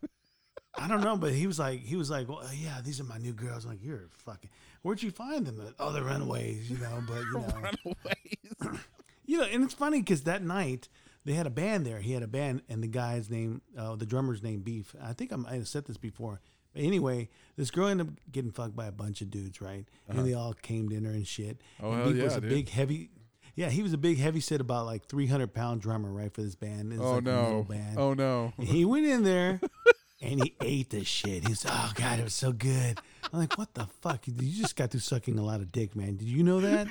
I 0.77 0.88
don't 0.88 1.01
know, 1.01 1.17
but 1.17 1.33
he 1.33 1.47
was 1.47 1.59
like, 1.59 1.81
he 1.81 1.95
was 1.95 2.09
like, 2.09 2.29
well, 2.29 2.43
yeah, 2.55 2.79
these 2.83 2.99
are 2.99 3.03
my 3.03 3.17
new 3.17 3.33
girls. 3.33 3.65
I'm 3.65 3.71
like, 3.71 3.83
you're 3.83 4.07
fucking. 4.25 4.49
Where'd 4.81 5.01
you 5.01 5.11
find 5.11 5.45
them? 5.45 5.73
Oh, 5.79 5.91
they're 5.91 6.03
runaways, 6.03 6.69
you 6.69 6.77
know. 6.77 7.03
But 7.07 7.21
you 7.21 7.33
know, 7.33 7.53
Runaways. 7.55 8.79
you 9.25 9.38
know, 9.38 9.45
and 9.45 9.63
it's 9.63 9.73
funny 9.73 9.99
because 9.99 10.23
that 10.23 10.43
night 10.43 10.88
they 11.25 11.33
had 11.33 11.47
a 11.47 11.51
band 11.51 11.85
there. 11.85 11.99
He 11.99 12.13
had 12.13 12.23
a 12.23 12.27
band, 12.27 12.61
and 12.69 12.81
the 12.83 12.88
guy's 12.88 13.29
name, 13.29 13.61
uh, 13.77 13.95
the 13.95 14.05
drummer's 14.05 14.41
name, 14.43 14.61
Beef. 14.61 14.95
I 15.01 15.13
think 15.13 15.31
I'm, 15.31 15.45
I 15.45 15.55
have 15.55 15.67
said 15.67 15.85
this 15.85 15.97
before. 15.97 16.39
But 16.73 16.83
anyway, 16.83 17.29
this 17.57 17.71
girl 17.71 17.88
ended 17.88 18.07
up 18.07 18.13
getting 18.31 18.51
fucked 18.51 18.75
by 18.75 18.85
a 18.85 18.91
bunch 18.91 19.21
of 19.21 19.31
dudes, 19.31 19.59
right? 19.59 19.85
And 20.07 20.25
they 20.25 20.33
all 20.33 20.53
came 20.53 20.88
to 20.89 20.95
her 20.99 21.11
and 21.11 21.27
shit. 21.27 21.61
Oh, 21.81 21.91
and 21.91 22.13
Beef 22.13 22.23
was 22.23 22.35
a 22.35 22.41
dude. 22.41 22.49
big, 22.49 22.69
heavy. 22.69 23.09
Yeah, 23.55 23.69
he 23.69 23.83
was 23.83 23.91
a 23.91 23.97
big, 23.97 24.19
heavy 24.19 24.39
set, 24.39 24.61
about 24.61 24.85
like 24.85 25.07
300 25.07 25.53
pound 25.53 25.81
drummer, 25.81 26.11
right, 26.11 26.33
for 26.33 26.41
this 26.41 26.55
band. 26.55 26.93
It 26.93 26.99
oh 26.99 27.15
like 27.15 27.23
no. 27.23 27.65
band. 27.67 27.97
Oh 27.97 28.13
no. 28.13 28.53
And 28.57 28.67
he 28.67 28.85
went 28.85 29.05
in 29.05 29.23
there 29.23 29.59
and 30.21 30.43
he 30.43 30.55
ate 30.61 30.89
the 30.89 31.03
shit. 31.03 31.43
He 31.43 31.49
was, 31.49 31.65
oh 31.67 31.91
God, 31.95 32.19
it 32.19 32.23
was 32.23 32.33
so 32.33 32.51
good. 32.51 32.99
I'm 33.31 33.39
like, 33.39 33.57
what 33.57 33.73
the 33.73 33.88
fuck? 34.01 34.27
You 34.27 34.61
just 34.61 34.75
got 34.75 34.91
through 34.91 34.99
sucking 35.01 35.38
a 35.38 35.43
lot 35.43 35.61
of 35.61 35.71
dick, 35.71 35.95
man. 35.95 36.17
Did 36.17 36.27
you 36.27 36.43
know 36.43 36.59
that? 36.61 36.88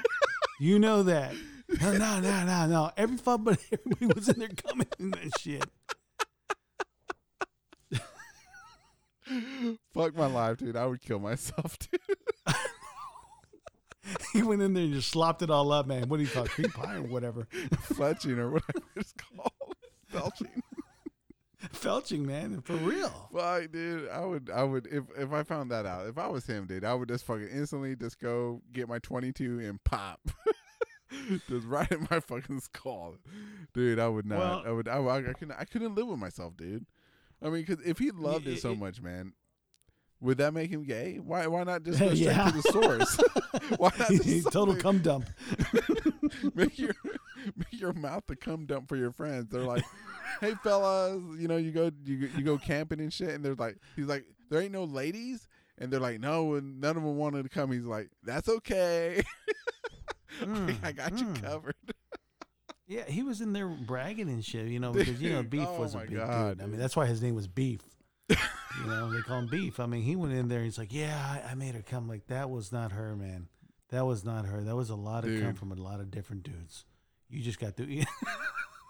you 0.60 0.78
know 0.78 1.02
that? 1.04 1.34
No, 1.80 1.92
no, 1.92 2.20
no, 2.20 2.44
no, 2.44 2.66
no. 2.66 2.90
Every 2.96 3.18
fuck, 3.18 3.44
but 3.44 3.58
everybody 3.72 4.06
was 4.14 4.28
in 4.28 4.38
there 4.38 4.48
coming 4.48 4.86
in 4.98 5.10
that 5.10 5.38
shit. 5.38 5.64
Fuck 9.92 10.16
my 10.16 10.26
life, 10.26 10.56
dude. 10.58 10.76
I 10.76 10.86
would 10.86 11.02
kill 11.02 11.18
myself, 11.18 11.78
dude. 11.90 12.00
He 14.32 14.42
went 14.42 14.62
in 14.62 14.72
there 14.72 14.84
and 14.84 14.94
just 14.94 15.10
slopped 15.10 15.42
it 15.42 15.50
all 15.50 15.70
up, 15.70 15.86
man. 15.86 16.08
What 16.08 16.16
do 16.16 16.22
you 16.22 16.30
call 16.30 16.44
it? 16.44 16.50
Cream 16.50 16.70
pie 16.70 16.96
or 16.96 17.02
whatever? 17.02 17.46
Fletching 17.92 18.38
or 18.38 18.52
whatever 18.52 18.86
it's 18.96 19.12
called. 19.12 19.74
Belching. 20.12 20.62
Felching, 21.74 22.24
man, 22.24 22.60
for 22.62 22.74
real. 22.74 23.28
Fuck, 23.32 23.72
dude. 23.72 24.08
I 24.08 24.24
would, 24.24 24.50
I 24.54 24.62
would, 24.62 24.86
if 24.86 25.04
if 25.18 25.32
I 25.32 25.42
found 25.42 25.70
that 25.72 25.86
out, 25.86 26.06
if 26.06 26.16
I 26.18 26.28
was 26.28 26.46
him, 26.46 26.66
dude, 26.66 26.84
I 26.84 26.94
would 26.94 27.08
just 27.08 27.24
fucking 27.24 27.48
instantly 27.52 27.96
just 27.96 28.20
go 28.20 28.62
get 28.72 28.88
my 28.88 28.98
22 29.00 29.60
and 29.60 29.82
pop. 29.84 30.20
just 31.48 31.66
right 31.66 31.90
in 31.90 32.06
my 32.10 32.20
fucking 32.20 32.60
skull, 32.60 33.16
dude. 33.74 33.98
I 33.98 34.08
would 34.08 34.26
not. 34.26 34.38
Well- 34.38 34.62
I 34.66 34.70
would. 34.70 34.88
I, 34.88 34.98
I, 34.98 35.16
I 35.18 35.32
couldn't. 35.32 35.56
I 35.58 35.64
couldn't 35.64 35.94
live 35.94 36.06
with 36.06 36.18
myself, 36.18 36.56
dude. 36.56 36.86
I 37.42 37.46
mean, 37.46 37.64
because 37.66 37.84
if 37.84 37.98
he 37.98 38.10
loved 38.12 38.46
Y- 38.46 38.52
it 38.52 38.60
so 38.60 38.72
it- 38.72 38.78
much, 38.78 39.00
man, 39.02 39.32
would 40.20 40.38
that 40.38 40.54
make 40.54 40.70
him 40.70 40.84
gay? 40.84 41.18
Why? 41.22 41.46
Why 41.48 41.64
not 41.64 41.82
just 41.82 41.98
go 42.00 42.06
straight 42.14 42.18
Yeah. 42.18 42.50
to 42.50 42.62
the 42.62 42.62
source? 42.72 43.18
why 43.78 43.90
not? 43.98 44.10
He's 44.10 44.44
total 44.44 44.76
cum 44.76 44.98
dump. 44.98 45.26
make 46.54 46.78
your 46.78 46.94
make 47.56 47.80
your 47.80 47.92
mouth 47.94 48.24
the 48.26 48.36
cum 48.36 48.66
dump 48.66 48.88
for 48.88 48.96
your 48.96 49.10
friends. 49.12 49.48
They're 49.50 49.62
like, 49.62 49.84
"Hey 50.40 50.54
fellas, 50.62 51.20
you 51.38 51.48
know 51.48 51.56
you 51.56 51.72
go 51.72 51.90
you 52.04 52.28
you 52.36 52.42
go 52.42 52.58
camping 52.58 53.00
and 53.00 53.12
shit," 53.12 53.30
and 53.30 53.44
they're 53.44 53.54
like, 53.54 53.76
"He's 53.96 54.06
like, 54.06 54.24
there 54.50 54.60
ain't 54.60 54.72
no 54.72 54.84
ladies," 54.84 55.48
and 55.78 55.92
they're 55.92 56.00
like, 56.00 56.20
"No," 56.20 56.54
and 56.54 56.80
none 56.80 56.96
of 56.96 57.02
them 57.02 57.16
wanted 57.16 57.42
to 57.44 57.48
come. 57.48 57.72
He's 57.72 57.84
like, 57.84 58.08
"That's 58.22 58.48
okay, 58.48 59.22
Mm, 60.40 60.76
I 60.82 60.92
got 60.92 61.18
you 61.18 61.26
mm. 61.26 61.42
covered." 61.42 61.74
Yeah, 62.90 63.04
he 63.06 63.22
was 63.22 63.42
in 63.42 63.52
there 63.52 63.68
bragging 63.68 64.30
and 64.30 64.42
shit, 64.42 64.68
you 64.68 64.80
know, 64.80 64.94
because 64.94 65.20
you 65.20 65.30
know 65.30 65.42
Beef 65.42 65.66
oh 65.68 65.78
was 65.78 65.94
a 65.94 65.98
big 65.98 66.14
God, 66.14 66.56
dude. 66.56 66.64
I 66.64 66.70
mean, 66.70 66.80
that's 66.80 66.96
why 66.96 67.04
his 67.04 67.20
name 67.20 67.34
was 67.34 67.46
Beef. 67.46 67.82
you 68.30 68.36
know, 68.86 69.12
they 69.12 69.20
call 69.20 69.40
him 69.40 69.46
Beef. 69.46 69.78
I 69.78 69.84
mean, 69.84 70.00
he 70.00 70.16
went 70.16 70.32
in 70.32 70.48
there. 70.48 70.60
And 70.60 70.64
he's 70.64 70.78
like, 70.78 70.90
"Yeah, 70.90 71.14
I, 71.14 71.50
I 71.50 71.54
made 71.54 71.74
her 71.74 71.82
come." 71.82 72.08
Like 72.08 72.28
that 72.28 72.48
was 72.48 72.72
not 72.72 72.92
her, 72.92 73.14
man. 73.14 73.48
That 73.90 74.06
was 74.06 74.24
not 74.24 74.46
her. 74.46 74.62
That 74.62 74.74
was 74.74 74.88
a 74.88 74.94
lot 74.94 75.26
of 75.26 75.38
come 75.38 75.52
from 75.52 75.70
a 75.70 75.74
lot 75.74 76.00
of 76.00 76.10
different 76.10 76.44
dudes. 76.44 76.86
You 77.28 77.42
just 77.42 77.60
got 77.60 77.76
to. 77.76 78.06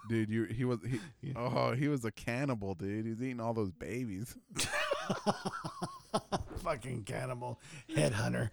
Dude, 0.07 0.29
you 0.29 0.45
he 0.45 0.65
was 0.65 0.79
he 0.87 0.99
Yeah. 1.21 1.33
oh 1.35 1.73
he 1.73 1.87
was 1.87 2.05
a 2.05 2.11
cannibal, 2.11 2.73
dude. 2.73 3.05
He 3.05 3.11
was 3.11 3.21
eating 3.21 3.39
all 3.39 3.53
those 3.53 3.71
babies. 3.71 4.35
Fucking 6.63 7.03
cannibal 7.03 7.59
headhunter. 7.93 8.49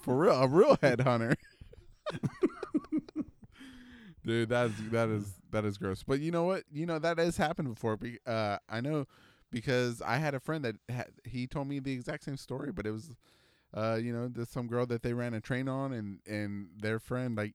For 0.00 0.16
real, 0.16 0.34
a 0.34 0.48
real 0.48 0.76
headhunter. 0.78 1.36
Dude, 4.24 4.48
that's 4.48 4.72
that 4.90 5.08
is 5.08 5.34
that 5.52 5.64
is 5.64 5.78
gross. 5.78 6.02
But 6.02 6.20
you 6.20 6.30
know 6.32 6.44
what? 6.44 6.64
You 6.72 6.86
know 6.86 6.98
that 6.98 7.18
has 7.18 7.36
happened 7.36 7.72
before. 7.72 7.98
Uh, 8.26 8.58
I 8.68 8.80
know 8.80 9.06
because 9.52 10.02
I 10.02 10.16
had 10.16 10.34
a 10.34 10.40
friend 10.40 10.64
that 10.64 10.76
had, 10.88 11.06
he 11.24 11.46
told 11.46 11.68
me 11.68 11.78
the 11.78 11.92
exact 11.92 12.24
same 12.24 12.36
story, 12.36 12.72
but 12.72 12.86
it 12.86 12.90
was, 12.90 13.12
uh, 13.72 13.98
you 14.02 14.12
know, 14.12 14.26
there's 14.28 14.48
some 14.48 14.66
girl 14.66 14.84
that 14.86 15.02
they 15.02 15.12
ran 15.12 15.34
a 15.34 15.40
train 15.40 15.68
on, 15.68 15.92
and 15.92 16.18
and 16.26 16.68
their 16.78 16.98
friend 16.98 17.36
like. 17.36 17.54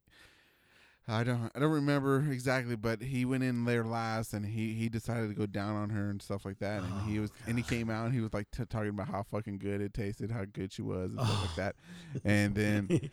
I 1.07 1.23
don't 1.23 1.51
I 1.55 1.59
don't 1.59 1.71
remember 1.71 2.19
exactly, 2.31 2.75
but 2.75 3.01
he 3.01 3.25
went 3.25 3.43
in 3.43 3.65
there 3.65 3.83
last, 3.83 4.33
and 4.33 4.45
he, 4.45 4.73
he 4.75 4.87
decided 4.87 5.29
to 5.29 5.33
go 5.33 5.45
down 5.45 5.75
on 5.75 5.89
her 5.89 6.09
and 6.09 6.21
stuff 6.21 6.45
like 6.45 6.59
that. 6.59 6.83
And 6.83 7.09
he 7.09 7.17
Oh, 7.17 7.23
was 7.23 7.31
and 7.47 7.57
he 7.57 7.63
came 7.63 7.89
out 7.89 8.05
and 8.05 8.13
he 8.13 8.21
was 8.21 8.33
like 8.33 8.49
t- 8.51 8.63
talking 8.65 8.89
about 8.89 9.07
how 9.07 9.23
fucking 9.23 9.57
good 9.57 9.81
it 9.81 9.93
tasted, 9.93 10.31
how 10.31 10.45
good 10.45 10.71
she 10.71 10.83
was, 10.83 11.11
and 11.13 11.19
stuff 11.25 11.41
like 11.41 11.55
that. 11.55 11.75
And 12.23 12.55
then 12.55 13.09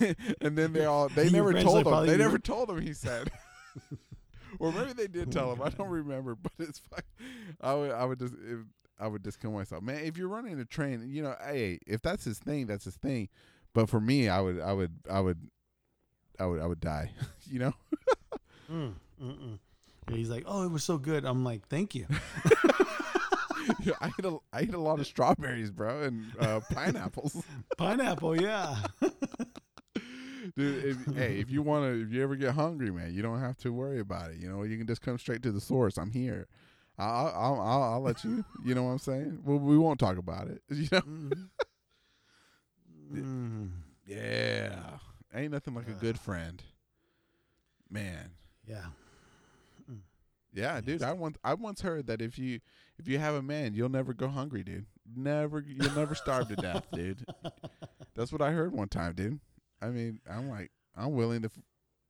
and 0.40 0.58
then 0.58 0.72
they 0.72 0.84
all 0.84 1.08
they 1.08 1.28
Your 1.28 1.52
never 1.52 1.52
told 1.62 1.86
him. 1.86 2.06
They 2.06 2.16
never 2.18 2.38
told 2.38 2.70
him. 2.70 2.80
He 2.82 2.92
said, 2.92 3.30
or 4.58 4.72
maybe 4.72 4.92
they 4.92 5.06
did 5.06 5.30
tell 5.30 5.52
him. 5.52 5.62
I 5.62 5.68
don't 5.70 5.88
remember, 5.88 6.34
but 6.34 6.52
it's 6.58 6.80
fuck. 6.80 7.04
I 7.60 7.74
would 7.74 7.90
I 7.92 8.04
would 8.04 8.18
just 8.18 8.34
if, 8.34 8.58
I 8.98 9.06
would 9.06 9.22
just 9.22 9.40
kill 9.40 9.52
myself, 9.52 9.82
man. 9.82 10.02
If 10.04 10.16
you're 10.16 10.28
running 10.28 10.58
a 10.58 10.64
train, 10.64 11.04
you 11.08 11.22
know, 11.22 11.36
hey, 11.46 11.78
if 11.86 12.02
that's 12.02 12.24
his 12.24 12.38
thing, 12.40 12.66
that's 12.66 12.84
his 12.84 12.96
thing. 12.96 13.28
But 13.74 13.88
for 13.88 14.00
me, 14.00 14.28
I 14.28 14.40
would 14.40 14.60
I 14.60 14.72
would 14.72 14.92
I 15.08 15.20
would 15.20 15.38
I 16.38 16.46
would 16.46 16.60
I 16.60 16.66
would 16.66 16.80
die. 16.80 17.12
you 17.50 17.58
know. 17.58 17.72
Mm, 18.70 18.94
he's 20.10 20.28
like, 20.28 20.44
"Oh, 20.46 20.64
it 20.64 20.70
was 20.70 20.84
so 20.84 20.98
good." 20.98 21.24
I'm 21.24 21.44
like, 21.44 21.66
"Thank 21.68 21.94
you." 21.94 22.06
Yeah, 23.82 23.94
I 24.00 24.08
eat 24.18 24.24
a 24.24 24.38
I 24.52 24.62
eat 24.62 24.74
a 24.74 24.80
lot 24.80 24.98
of 24.98 25.06
strawberries, 25.06 25.70
bro, 25.70 26.02
and 26.02 26.24
uh, 26.40 26.60
pineapples. 26.72 27.42
Pineapple, 27.76 28.40
yeah. 28.40 28.76
Dude, 30.56 30.84
if, 30.84 31.14
hey, 31.14 31.38
if 31.38 31.50
you 31.50 31.62
want 31.62 31.84
to, 31.84 32.02
if 32.02 32.10
you 32.10 32.22
ever 32.22 32.34
get 32.34 32.54
hungry, 32.54 32.90
man, 32.90 33.12
you 33.12 33.22
don't 33.22 33.40
have 33.40 33.56
to 33.58 33.72
worry 33.72 34.00
about 34.00 34.30
it. 34.30 34.38
You 34.38 34.48
know, 34.48 34.62
you 34.62 34.78
can 34.78 34.86
just 34.86 35.02
come 35.02 35.18
straight 35.18 35.42
to 35.42 35.52
the 35.52 35.60
source. 35.60 35.98
I'm 35.98 36.10
here. 36.10 36.48
I'll, 36.98 37.26
I'll, 37.26 37.60
I'll, 37.60 37.82
I'll 37.82 38.00
let 38.00 38.24
you. 38.24 38.44
You 38.64 38.74
know 38.74 38.84
what 38.84 38.90
I'm 38.90 38.98
saying? 38.98 39.40
Well, 39.44 39.58
we 39.58 39.78
won't 39.78 40.00
talk 40.00 40.16
about 40.16 40.48
it. 40.48 40.62
You 40.70 40.88
know? 40.90 41.02
Mm. 43.12 43.70
Yeah. 44.06 44.98
Ain't 45.38 45.52
nothing 45.52 45.74
like 45.74 45.88
a 45.88 45.92
good 45.92 46.18
friend, 46.18 46.62
man. 47.90 48.30
Yeah. 48.66 48.86
Yeah, 50.52 50.80
dude. 50.80 51.02
I 51.02 51.12
once, 51.12 51.36
I 51.44 51.54
once 51.54 51.82
heard 51.82 52.06
that 52.08 52.20
if 52.20 52.38
you, 52.38 52.60
if 52.98 53.06
you 53.06 53.18
have 53.18 53.34
a 53.34 53.42
man, 53.42 53.74
you'll 53.74 53.88
never 53.90 54.12
go 54.12 54.28
hungry, 54.28 54.64
dude. 54.64 54.86
Never, 55.14 55.60
you'll 55.60 55.94
never 55.94 56.14
starve 56.14 56.48
to 56.48 56.56
death, 56.56 56.86
dude. 56.92 57.24
That's 58.14 58.32
what 58.32 58.42
I 58.42 58.50
heard 58.50 58.72
one 58.72 58.88
time, 58.88 59.12
dude. 59.12 59.38
I 59.80 59.88
mean, 59.88 60.20
I'm 60.28 60.48
like, 60.48 60.72
I'm 60.96 61.12
willing 61.12 61.42
to. 61.42 61.46
F- 61.46 61.62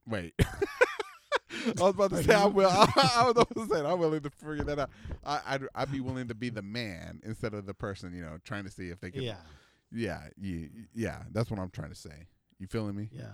Wait. 0.07 0.35
I 0.41 1.83
was 1.83 1.95
about 1.95 2.11
to 2.11 2.23
say 2.23 2.35
I'm 2.35 2.55
will. 2.55 2.71
I, 2.73 3.23
was 3.25 3.33
about 3.33 3.55
to 3.55 3.67
say 3.67 3.85
I'm 3.85 3.99
willing 3.99 4.23
to 4.23 4.31
figure 4.31 4.65
that 4.65 4.79
out. 4.79 4.91
I, 5.27 5.41
I'd 5.47 5.63
I'd 5.75 5.93
be 5.93 6.01
willing 6.01 6.29
to 6.29 6.35
be 6.35 6.49
the 6.49 6.63
man 6.63 7.21
instead 7.25 7.53
of 7.53 7.67
the 7.67 7.75
person, 7.75 8.15
you 8.15 8.23
know, 8.23 8.39
trying 8.45 8.65
to 8.65 8.71
see 8.71 8.89
if 8.89 9.01
they 9.01 9.11
can. 9.11 9.23
Yeah. 9.23 9.37
yeah, 9.93 10.21
you, 10.41 10.71
yeah. 10.95 11.25
That's 11.33 11.51
what 11.51 11.61
I'm 11.61 11.71
trying 11.71 11.91
to 11.91 11.97
say. 11.97 12.29
You 12.59 12.67
feeling 12.67 12.97
me? 12.97 13.09
Yeah. 13.13 13.27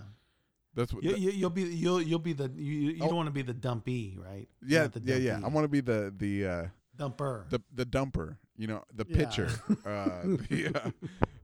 That's 0.75 0.93
what. 0.93 1.03
You, 1.03 1.15
you, 1.15 1.31
you'll 1.31 1.49
be 1.49 1.63
you'll 1.63 2.01
you'll 2.01 2.19
be 2.19 2.33
the 2.33 2.49
you 2.55 2.91
you 2.91 2.97
Oh. 3.03 3.07
don't 3.07 3.15
want 3.15 3.27
to 3.27 3.31
be 3.33 3.41
the 3.41 3.53
dumpy, 3.53 4.17
right? 4.21 4.47
yeah, 4.65 4.87
yeah, 5.03 5.15
yeah. 5.15 5.39
I 5.43 5.47
want 5.47 5.63
to 5.63 5.69
be 5.69 5.79
the 5.81 6.13
the 6.15 6.45
uh, 6.47 6.65
dumper. 6.97 7.49
the 7.49 7.61
the 7.73 7.85
dumper. 7.85 8.37
You 8.57 8.67
know, 8.67 8.83
the 8.93 9.05
Yeah. 9.07 9.17
pitcher. 9.17 9.49
uh, 9.85 10.21
the, 10.49 10.91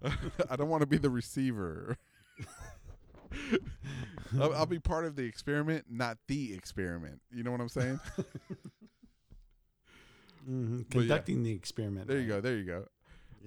uh, 0.03 0.09
I 0.49 0.55
don't 0.55 0.69
want 0.69 0.81
to 0.81 0.87
be 0.87 0.97
the 0.97 1.09
receiver. 1.09 1.97
I'll, 4.39 4.53
I'll 4.53 4.65
be 4.65 4.79
part 4.79 5.05
of 5.05 5.15
the 5.15 5.23
experiment, 5.23 5.85
not 5.89 6.17
the 6.27 6.53
experiment. 6.53 7.21
You 7.33 7.43
know 7.43 7.51
what 7.51 7.61
I'm 7.61 7.69
saying? 7.69 7.99
Mhm. 10.49 10.85
But 10.89 10.95
yeah. 10.95 11.01
Conducting 11.01 11.43
the 11.43 11.51
experiment. 11.51 12.07
There 12.07 12.19
you 12.19 12.27
go. 12.27 12.41
There 12.41 12.57
you 12.57 12.65
go. 12.65 12.85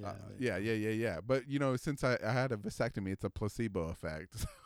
Yeah. 0.00 0.09
Uh, 0.09 0.14
yeah, 0.38 0.57
yeah, 0.59 0.72
yeah, 0.72 0.90
yeah. 0.90 1.18
But 1.26 1.48
you 1.48 1.59
know, 1.59 1.76
since 1.76 2.04
I, 2.04 2.18
I 2.24 2.33
had 2.33 2.52
a 2.52 2.57
vasectomy, 2.57 3.12
it's 3.12 3.24
a 3.24 3.30
placebo 3.30 3.88
effect. 3.88 4.46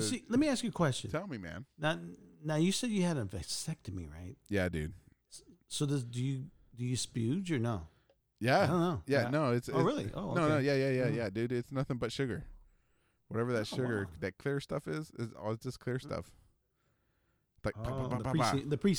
See, 0.00 0.24
let 0.28 0.40
me 0.40 0.48
ask 0.48 0.64
you 0.64 0.70
a 0.70 0.72
question. 0.72 1.10
Tell 1.10 1.26
me, 1.28 1.38
man. 1.38 1.64
Now, 1.78 1.96
now 2.44 2.56
you 2.56 2.72
said 2.72 2.90
you 2.90 3.02
had 3.04 3.16
a 3.16 3.24
vasectomy, 3.24 4.10
right? 4.10 4.34
Yeah, 4.48 4.68
dude. 4.68 4.92
So 5.68 5.86
does 5.86 6.04
do 6.04 6.20
you 6.22 6.46
do 6.76 6.84
you 6.84 6.96
spuge 6.96 7.50
or 7.52 7.58
no? 7.60 7.86
Yeah. 8.40 8.60
I 8.62 8.66
don't 8.66 8.80
know. 8.80 9.02
Yeah, 9.06 9.28
no, 9.30 9.52
it's, 9.52 9.68
Oh, 9.68 9.76
it's 9.78 9.84
really? 9.86 10.10
Oh, 10.14 10.32
no, 10.34 10.48
no, 10.48 10.58
yeah, 10.58 10.74
yeah, 10.74 10.90
yeah, 10.90 11.04
Mm. 11.06 11.16
yeah, 11.16 11.30
dude. 11.30 11.52
It's 11.52 11.70
nothing 11.70 11.98
but 11.98 12.10
sugar. 12.10 12.44
Whatever 13.28 13.52
that 13.52 13.60
Oh, 13.72 13.76
sugar, 13.76 14.08
wow. 14.10 14.16
that 14.20 14.38
clear 14.38 14.58
stuff 14.60 14.88
is, 14.88 15.12
is 15.18 15.28
all 15.40 15.54
just 15.56 15.78
clear 15.78 15.98
stuff. 16.00 16.30
Like 17.64 17.74
Oh, 17.78 18.08
the 18.08 18.24
pa- 18.24 18.30
pre 18.30 18.40
pa. 18.40 18.56
the 18.66 18.78
pre 18.78 18.94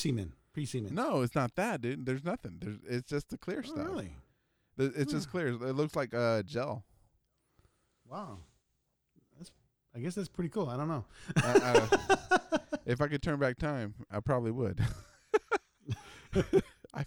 semen 0.54 0.54
pre 0.54 0.66
semen. 0.66 0.96
no, 0.96 1.22
it's 1.22 1.36
not 1.36 1.56
that, 1.56 1.82
dude. 1.82 2.06
There's 2.06 2.24
nothing. 2.24 2.58
There's 2.62 2.78
it's 2.88 3.10
just 3.10 3.30
the 3.30 3.38
clear 3.38 3.64
Oh, 3.66 3.70
stuff. 3.70 3.86
really? 3.88 4.12
It's 4.78 5.12
just 5.12 5.30
clear. 5.30 5.50
It 5.50 5.60
looks 5.76 5.96
like 5.96 6.14
uh, 6.14 6.42
gel. 6.44 6.84
Wow. 8.10 8.40
That's 9.38 9.52
I 9.96 10.00
guess 10.00 10.16
that's 10.16 10.30
pretty 10.30 10.50
cool. 10.50 10.68
I 10.70 10.78
don't 10.78 10.88
know. 10.88 11.06
I- 11.38 11.42
uh, 11.52 11.88
I- 11.92 12.56
uh, 12.56 12.58
if 12.86 13.02
I 13.02 13.08
could 13.08 13.22
turn 13.22 13.40
back 13.40 13.58
time, 13.58 13.94
I 14.10 14.20
probably 14.22 14.52
would. 14.52 14.80
I, 16.94 17.06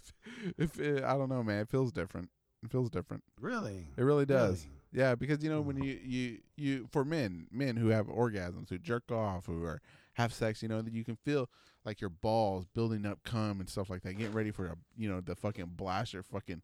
if 0.57 0.79
it, 0.79 1.03
I 1.03 1.13
don't 1.17 1.29
know, 1.29 1.43
man, 1.43 1.61
it 1.61 1.69
feels 1.69 1.91
different. 1.91 2.29
It 2.63 2.71
feels 2.71 2.89
different. 2.89 3.23
really? 3.39 3.87
It 3.97 4.03
really 4.03 4.25
does. 4.25 4.65
Really? 4.65 5.03
Yeah, 5.03 5.15
because 5.15 5.43
you 5.43 5.49
know 5.49 5.61
when 5.61 5.77
you 5.83 5.99
you 6.03 6.37
you 6.55 6.87
for 6.91 7.03
men, 7.03 7.47
men 7.51 7.75
who 7.75 7.89
have 7.89 8.07
orgasms, 8.07 8.69
who 8.69 8.77
jerk 8.77 9.11
off, 9.11 9.45
who 9.47 9.63
are 9.65 9.81
have 10.13 10.33
sex, 10.33 10.63
you 10.63 10.69
know 10.69 10.81
that 10.81 10.93
you 10.93 11.03
can 11.03 11.17
feel 11.17 11.49
like 11.85 12.01
your 12.01 12.09
balls 12.09 12.65
building 12.73 13.05
up 13.05 13.23
cum 13.23 13.59
and 13.59 13.69
stuff 13.69 13.89
like 13.89 14.01
that, 14.01 14.13
getting 14.17 14.33
ready 14.33 14.51
for 14.51 14.65
a 14.67 14.75
you 14.97 15.09
know 15.09 15.21
the 15.21 15.35
fucking 15.35 15.65
blast 15.75 16.13
your 16.13 16.23
fucking 16.23 16.61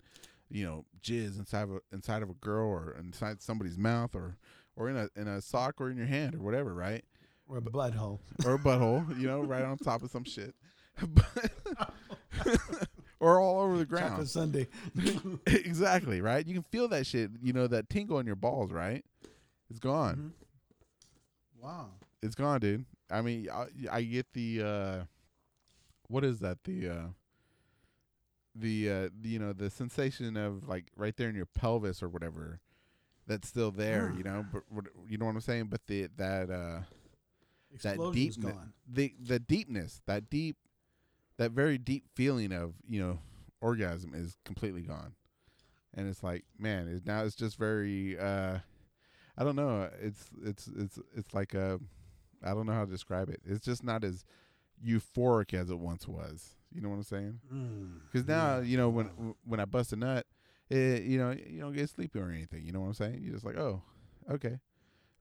you 0.49 0.65
know 0.65 0.85
jizz 1.01 1.37
inside 1.39 1.63
of 1.63 1.71
a, 1.71 1.79
inside 1.93 2.23
of 2.23 2.29
a 2.29 2.33
girl 2.35 2.67
or 2.67 2.95
inside 2.99 3.41
somebody's 3.41 3.77
mouth 3.77 4.15
or 4.15 4.37
or 4.75 4.89
in 4.89 4.97
a 4.97 5.09
in 5.15 5.27
a 5.27 5.41
sock 5.41 5.79
or 5.79 5.89
in 5.89 5.97
your 5.97 6.07
hand 6.07 6.35
or 6.35 6.39
whatever, 6.39 6.73
right? 6.73 7.03
Or 7.47 7.57
a 7.57 7.61
blood 7.61 7.93
hole. 7.95 8.21
or 8.45 8.55
a 8.55 8.57
butthole, 8.59 9.19
you 9.19 9.27
know, 9.27 9.41
right 9.41 9.63
on 9.63 9.77
top 9.77 10.03
of 10.03 10.11
some 10.11 10.23
shit. 10.23 10.55
Or 13.19 13.39
all 13.39 13.61
over 13.61 13.77
the 13.77 13.85
ground. 13.85 14.09
Chocolate 14.09 14.29
sundae. 14.29 14.65
exactly, 15.45 16.21
right? 16.21 16.43
You 16.45 16.55
can 16.55 16.63
feel 16.63 16.87
that 16.87 17.05
shit, 17.05 17.29
you 17.43 17.53
know, 17.53 17.67
that 17.67 17.87
tingle 17.87 18.17
in 18.17 18.25
your 18.25 18.35
balls, 18.35 18.71
right? 18.71 19.05
It's 19.69 19.77
gone. 19.77 20.33
Mhm. 20.33 21.61
Wow. 21.61 21.91
It's 22.21 22.35
gone, 22.35 22.59
dude. 22.59 22.85
I 23.09 23.21
mean, 23.21 23.47
I, 23.51 23.65
I 23.91 24.01
get 24.03 24.31
the 24.33 24.61
uh 24.63 25.03
what 26.07 26.23
is 26.23 26.39
that? 26.39 26.63
The 26.63 26.89
uh 26.89 27.07
the 28.55 28.89
uh 28.91 29.09
you 29.23 29.39
know, 29.39 29.53
the 29.53 29.69
sensation 29.69 30.35
of 30.37 30.67
like 30.67 30.85
right 30.95 31.15
there 31.15 31.29
in 31.29 31.35
your 31.35 31.45
pelvis 31.45 32.03
or 32.03 32.09
whatever 32.09 32.59
that's 33.27 33.47
still 33.47 33.71
there, 33.71 34.09
you 34.15 34.23
know, 34.23 34.45
but 34.53 34.63
what- 34.69 34.87
you 35.07 35.17
know 35.17 35.25
what 35.25 35.35
I'm 35.35 35.41
saying? 35.41 35.65
But 35.65 35.81
the 35.87 36.07
that 36.17 36.49
uh 36.49 36.79
that 37.83 37.95
Explosion's 37.95 38.35
deep 38.35 38.43
gone. 38.45 38.73
the 38.91 39.13
the 39.19 39.39
deepness 39.39 40.01
that 40.05 40.29
deep 40.29 40.57
that 41.37 41.51
very 41.51 41.77
deep 41.77 42.03
feeling 42.15 42.51
of 42.51 42.73
you 42.87 43.01
know 43.01 43.19
orgasm 43.61 44.13
is 44.13 44.35
completely 44.43 44.81
gone 44.81 45.13
and 45.93 46.09
it's 46.09 46.21
like 46.21 46.43
man 46.59 46.87
it, 46.89 47.05
now 47.05 47.23
it's 47.23 47.35
just 47.35 47.57
very 47.57 48.19
uh 48.19 48.57
i 49.37 49.43
don't 49.43 49.55
know 49.55 49.89
it's 50.01 50.25
it's 50.43 50.67
it's 50.77 50.99
it's 51.15 51.33
like 51.33 51.53
a 51.53 51.79
i 52.43 52.49
don't 52.53 52.65
know 52.65 52.73
how 52.73 52.85
to 52.85 52.91
describe 52.91 53.29
it 53.29 53.39
it's 53.45 53.63
just 53.65 53.83
not 53.83 54.03
as 54.03 54.23
euphoric 54.85 55.53
as 55.53 55.69
it 55.69 55.77
once 55.79 56.07
was 56.07 56.55
you 56.73 56.81
know 56.81 56.89
what 56.89 56.95
i'm 56.95 57.03
saying 57.03 57.39
Mm. 57.53 57.99
because 58.11 58.27
now 58.27 58.57
Yeah. 58.57 58.63
you 58.63 58.77
know 58.77 58.89
when 58.89 59.35
when 59.45 59.59
i 59.59 59.65
bust 59.65 59.93
a 59.93 59.95
nut 59.95 60.25
it, 60.69 61.03
you 61.03 61.17
know 61.17 61.31
you 61.31 61.59
don't 61.59 61.73
get 61.73 61.89
sleepy 61.89 62.19
or 62.19 62.29
anything 62.29 62.65
you 62.65 62.71
know 62.71 62.79
what 62.81 62.87
i'm 62.87 62.93
saying 62.93 63.19
you're 63.21 63.33
just 63.33 63.45
like 63.45 63.57
oh 63.57 63.81
okay 64.29 64.57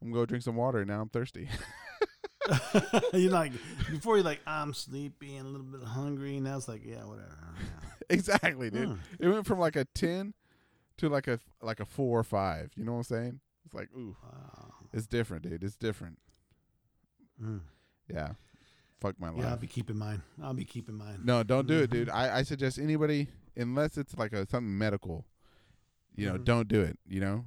i'm 0.01 0.09
gonna 0.11 0.15
go 0.15 0.27
drink 0.27 0.43
some 0.45 0.57
water 0.57 0.85
now 0.85 1.01
i'm 1.01 1.09
thirsty 1.09 1.49
you're 3.13 3.31
like 3.31 3.53
before 3.91 4.17
you're 4.17 4.25
like 4.25 4.41
I'm 4.47 4.75
sleepy 4.75 5.37
and 5.37 5.47
a 5.47 5.51
little 5.51 5.67
bit 5.67 5.83
hungry. 5.85 6.41
Now 6.41 6.57
it's 6.57 6.67
like 6.69 6.83
yeah, 6.85 7.05
whatever. 7.05 7.37
Exactly 8.11 8.71
dude 8.71 8.89
Mm. 8.89 8.99
It 9.21 9.29
went 9.29 9.47
from 9.47 9.61
like 9.61 9.77
a 9.77 9.85
ten 9.95 10.35
to 10.97 11.09
like 11.09 11.29
a 11.29 11.39
like 11.63 11.79
a 11.81 11.85
four 11.85 12.19
or 12.19 12.25
five. 12.25 12.73
You 12.77 12.85
know 12.85 12.93
what 12.93 12.99
I'm 12.99 13.05
saying? 13.05 13.41
It's 13.67 13.75
like 13.75 13.89
ooh, 13.97 14.17
Wow. 14.23 14.73
it's 14.93 15.07
different, 15.07 15.45
dude. 15.45 15.63
It's 15.63 15.77
different. 15.77 16.19
Mm. 17.43 17.61
Yeah. 18.09 18.33
Fuck 19.01 19.19
my 19.19 19.31
life. 19.31 19.39
Yeah, 19.39 19.51
I'll 19.51 19.57
be 19.57 19.67
keeping 19.67 19.97
mine. 19.97 20.23
I'll 20.43 20.53
be 20.55 20.65
keeping 20.65 20.95
mine. 20.97 21.21
no, 21.25 21.43
don't 21.43 21.67
do 21.67 21.79
it, 21.79 21.89
Mhm. 21.89 21.93
dude. 21.93 22.11
I, 22.11 22.39
I 22.39 22.43
suggest 22.43 22.79
anybody, 22.79 23.29
unless 23.57 23.97
it's 23.97 24.17
like 24.19 24.33
a 24.33 24.47
something 24.47 24.77
medical, 24.77 25.25
you 26.15 26.27
know, 26.27 26.37
Mhm. 26.39 26.45
don't 26.45 26.69
do 26.69 26.83
it. 26.83 26.99
You 27.07 27.21
know, 27.21 27.45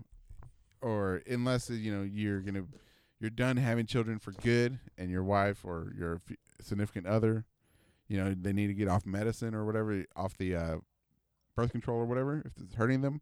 or 0.82 1.22
unless 1.28 1.70
you 1.70 1.92
know 1.96 2.02
you're 2.04 2.42
gonna 2.42 2.66
you're 3.20 3.30
done 3.30 3.58
having 3.58 3.86
children 3.86 4.18
for 4.20 4.32
good, 4.32 4.80
and 4.98 5.10
your 5.12 5.24
wife 5.24 5.64
or 5.64 5.94
your 5.96 6.16
f- 6.30 6.36
significant 6.60 7.06
other, 7.08 7.46
you 8.08 8.18
know, 8.18 8.34
they 8.34 8.52
need 8.52 8.68
to 8.68 8.74
get 8.74 8.88
off 8.88 9.06
medicine 9.06 9.54
or 9.54 9.64
whatever, 9.66 10.04
off 10.16 10.36
the 10.38 10.56
uh, 10.56 10.78
birth 11.56 11.72
control 11.72 12.00
or 12.00 12.06
whatever, 12.06 12.42
if 12.46 12.58
it's 12.62 12.74
hurting 12.76 13.02
them, 13.02 13.22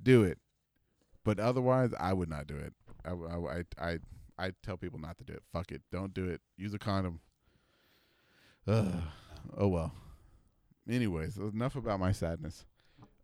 do 0.00 0.22
it. 0.22 0.38
But 1.24 1.40
otherwise, 1.40 1.92
I 1.98 2.12
would 2.12 2.28
not 2.28 2.46
do 2.46 2.56
it. 2.56 2.74
I 3.04 3.12
I 3.12 3.36
I 3.58 3.64
I, 3.92 3.98
I 4.38 4.52
tell 4.62 4.76
people 4.76 4.98
not 4.98 5.18
to 5.18 5.24
do 5.24 5.32
it. 5.32 5.42
Fuck 5.52 5.72
it, 5.72 5.82
don't 5.90 6.14
do 6.14 6.28
it. 6.28 6.40
Use 6.56 6.74
a 6.74 6.78
condom. 6.78 7.20
Ugh. 8.66 9.02
Oh 9.56 9.68
well. 9.68 9.92
Anyways, 10.88 11.36
enough 11.36 11.76
about 11.76 12.00
my 12.00 12.12
sadness. 12.12 12.64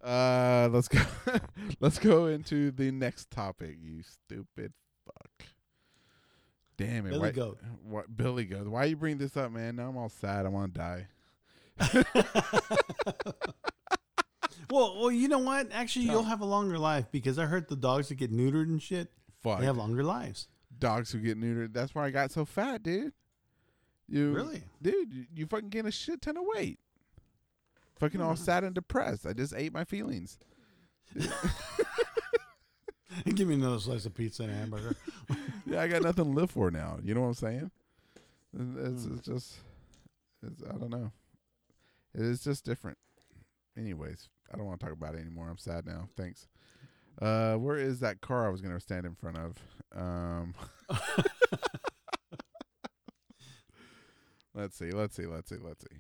Uh, 0.03 0.69
let's 0.71 0.89
go. 0.89 1.01
let's 1.81 1.99
go 1.99 2.27
into 2.27 2.71
the 2.71 2.91
next 2.91 3.31
topic. 3.31 3.77
You 3.83 4.03
stupid 4.03 4.73
fuck. 5.05 5.49
Damn 6.77 7.07
it, 7.07 7.11
Billy 7.11 7.21
why, 7.21 7.31
Goat. 7.33 7.59
What 7.83 8.17
Billy 8.17 8.45
Goat? 8.45 8.69
Why 8.69 8.85
you 8.85 8.97
bring 8.97 9.19
this 9.19 9.37
up, 9.37 9.51
man? 9.51 9.77
Now 9.77 9.89
I'm 9.89 9.97
all 9.97 10.09
sad. 10.09 10.47
I 10.47 10.49
want 10.49 10.75
to 10.75 10.79
die. 10.79 11.07
well, 14.71 15.01
well, 15.01 15.11
you 15.11 15.29
know 15.29 15.39
what? 15.41 15.69
Actually, 15.73 16.07
you'll 16.07 16.25
have 16.25 16.41
a 16.41 16.45
longer 16.45 16.79
life 16.79 17.07
because 17.11 17.39
I 17.39 17.47
heard 17.47 17.69
the 17.69 17.77
dogs 17.77 18.09
that 18.09 18.17
get 18.17 18.33
neutered 18.33 18.65
and 18.65 18.81
shit, 18.81 19.11
Fuck. 19.43 19.61
they 19.61 19.67
have 19.67 19.77
longer 19.77 20.05
lives. 20.05 20.49
Dogs 20.79 21.13
who 21.13 21.19
get 21.19 21.41
neutered. 21.41 21.73
That's 21.73 21.95
why 21.95 22.07
I 22.07 22.11
got 22.11 22.31
so 22.31 22.45
fat, 22.45 22.83
dude. 22.83 23.13
You 24.09 24.33
Really? 24.33 24.63
dude? 24.81 25.13
You, 25.13 25.27
you 25.35 25.47
fucking 25.47 25.69
gain 25.69 25.87
a 25.87 25.91
shit 25.91 26.23
ton 26.23 26.37
of 26.37 26.45
weight. 26.55 26.79
Fucking 27.99 28.21
all 28.21 28.37
sad 28.37 28.65
and 28.65 28.75
depressed. 28.75 29.27
I 29.27 29.33
just 29.33 29.55
ate 29.55 29.73
my 29.73 29.85
feelings. 29.85 30.39
Give 33.35 33.49
me 33.49 33.55
another 33.55 33.81
slice 33.81 34.07
of 34.07 34.15
pizza 34.15 34.45
and 34.45 34.53
a 34.53 34.55
hamburger. 34.55 34.97
Yeah, 35.67 35.83
I 35.83 35.89
got 35.89 36.01
nothing 36.01 36.25
to 36.25 36.31
live 36.31 36.51
for 36.51 36.71
now. 36.71 36.97
You 37.05 37.13
know 37.13 37.21
what 37.21 37.27
I'm 37.27 37.35
saying? 37.35 37.71
It's, 38.59 39.05
it's 39.05 39.05
hmm. 39.05 39.33
just, 39.33 39.59
it's, 40.43 40.63
I 40.63 40.79
don't 40.79 40.89
know. 40.89 41.13
It 42.15 42.23
is 42.23 42.43
just 42.43 42.65
different. 42.65 42.97
Anyways, 43.77 44.31
I 44.51 44.57
don't 44.57 44.65
want 44.65 44.81
to 44.81 44.87
talk 44.87 44.95
about 44.95 45.15
it 45.15 45.21
anymore. 45.21 45.49
I'm 45.51 45.59
sad 45.59 45.85
now. 45.85 46.09
Thanks. 46.17 46.49
Uh, 47.21 47.55
where 47.57 47.77
is 47.77 48.01
that 48.01 48.21
car 48.21 48.47
I 48.47 48.51
was 48.51 48.61
gonna 48.61 48.79
stand 48.81 49.05
in 49.05 49.15
front 49.15 49.39
of? 49.39 49.57
Um, 49.95 50.55
let's 54.55 54.77
see. 54.77 54.91
Let's 54.91 55.17
see. 55.17 55.27
Let's 55.27 55.49
see. 55.49 55.57
Let's 55.61 55.83
see. 55.83 55.97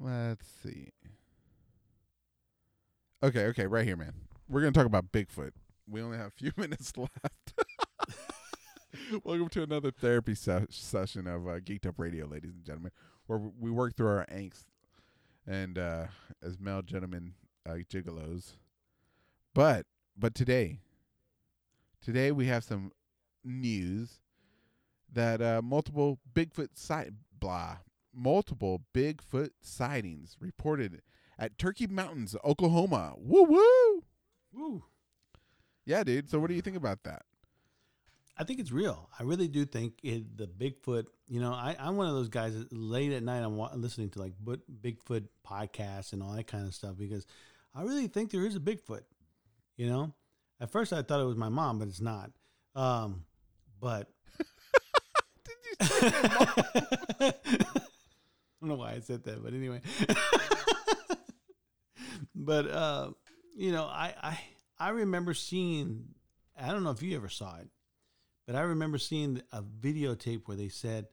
Let's 0.00 0.46
see. 0.62 0.90
Okay. 3.22 3.44
Okay. 3.46 3.66
Right 3.66 3.84
here, 3.84 3.96
man. 3.96 4.14
We're 4.48 4.60
gonna 4.60 4.72
talk 4.72 4.86
about 4.86 5.12
Bigfoot. 5.12 5.52
We 5.88 6.02
only 6.02 6.18
have 6.18 6.28
a 6.28 6.30
few 6.30 6.50
minutes 6.56 6.92
left. 6.96 7.54
Welcome 9.24 9.48
to 9.50 9.62
another 9.62 9.92
therapy 9.92 10.34
se- 10.34 10.66
session 10.70 11.28
of 11.28 11.46
uh, 11.46 11.60
Geeked 11.60 11.86
Up 11.86 11.94
Radio, 11.98 12.26
ladies 12.26 12.54
and 12.54 12.64
gentlemen, 12.64 12.90
where 13.26 13.38
we 13.38 13.70
work 13.70 13.94
through 13.96 14.08
our 14.08 14.26
angst 14.26 14.64
and 15.46 15.78
uh, 15.78 16.06
as 16.42 16.58
male 16.58 16.82
gentlemen 16.82 17.34
uh, 17.68 17.74
gigolos. 17.88 18.54
But 19.56 19.86
but 20.18 20.34
today, 20.34 20.80
today 22.04 22.30
we 22.30 22.44
have 22.44 22.62
some 22.62 22.92
news 23.42 24.20
that 25.10 25.40
uh, 25.40 25.62
multiple 25.64 26.18
Bigfoot 26.34 26.68
sight 26.74 27.12
blah 27.40 27.78
multiple 28.14 28.82
Bigfoot 28.92 29.52
sightings 29.62 30.36
reported 30.40 31.00
at 31.38 31.56
Turkey 31.56 31.86
Mountains, 31.86 32.36
Oklahoma. 32.44 33.14
Woo 33.16 33.44
woo! 33.44 34.04
Woo. 34.52 34.84
Yeah, 35.86 36.04
dude. 36.04 36.28
So 36.28 36.38
what 36.38 36.48
do 36.48 36.54
you 36.54 36.60
think 36.60 36.76
about 36.76 37.02
that? 37.04 37.22
I 38.36 38.44
think 38.44 38.60
it's 38.60 38.72
real. 38.72 39.08
I 39.18 39.22
really 39.22 39.48
do 39.48 39.64
think 39.64 39.94
it, 40.02 40.36
the 40.36 40.46
Bigfoot. 40.46 41.06
You 41.28 41.40
know, 41.40 41.54
I, 41.54 41.74
I'm 41.80 41.96
one 41.96 42.08
of 42.08 42.14
those 42.14 42.28
guys 42.28 42.54
that 42.58 42.70
late 42.74 43.12
at 43.12 43.22
night 43.22 43.40
I'm 43.40 43.56
wa- 43.56 43.72
listening 43.74 44.10
to 44.10 44.18
like 44.20 44.34
but 44.38 44.60
Bigfoot 44.82 45.28
podcasts 45.48 46.12
and 46.12 46.22
all 46.22 46.32
that 46.32 46.46
kind 46.46 46.66
of 46.66 46.74
stuff 46.74 46.98
because 46.98 47.24
I 47.74 47.84
really 47.84 48.08
think 48.08 48.30
there 48.30 48.44
is 48.44 48.54
a 48.54 48.60
Bigfoot. 48.60 49.00
You 49.76 49.88
know, 49.88 50.14
at 50.60 50.70
first 50.70 50.92
I 50.92 51.02
thought 51.02 51.20
it 51.20 51.24
was 51.24 51.36
my 51.36 51.48
mom, 51.48 51.78
but 51.78 51.88
it's 51.88 52.00
not. 52.00 52.30
Um, 52.74 53.24
but 53.80 54.08
I 55.80 57.34
don't 58.60 58.70
know 58.70 58.76
why 58.76 58.92
I 58.92 59.00
said 59.00 59.24
that, 59.24 59.42
but 59.44 59.52
anyway. 59.52 59.80
but 62.34 62.68
uh, 62.68 63.10
you 63.56 63.72
know, 63.72 63.84
I, 63.84 64.14
I 64.22 64.38
I 64.78 64.88
remember 64.90 65.34
seeing. 65.34 66.14
I 66.58 66.72
don't 66.72 66.84
know 66.84 66.90
if 66.90 67.02
you 67.02 67.14
ever 67.16 67.28
saw 67.28 67.56
it, 67.58 67.68
but 68.46 68.56
I 68.56 68.60
remember 68.60 68.96
seeing 68.96 69.42
a 69.52 69.62
videotape 69.62 70.42
where 70.46 70.56
they 70.56 70.68
said 70.68 71.06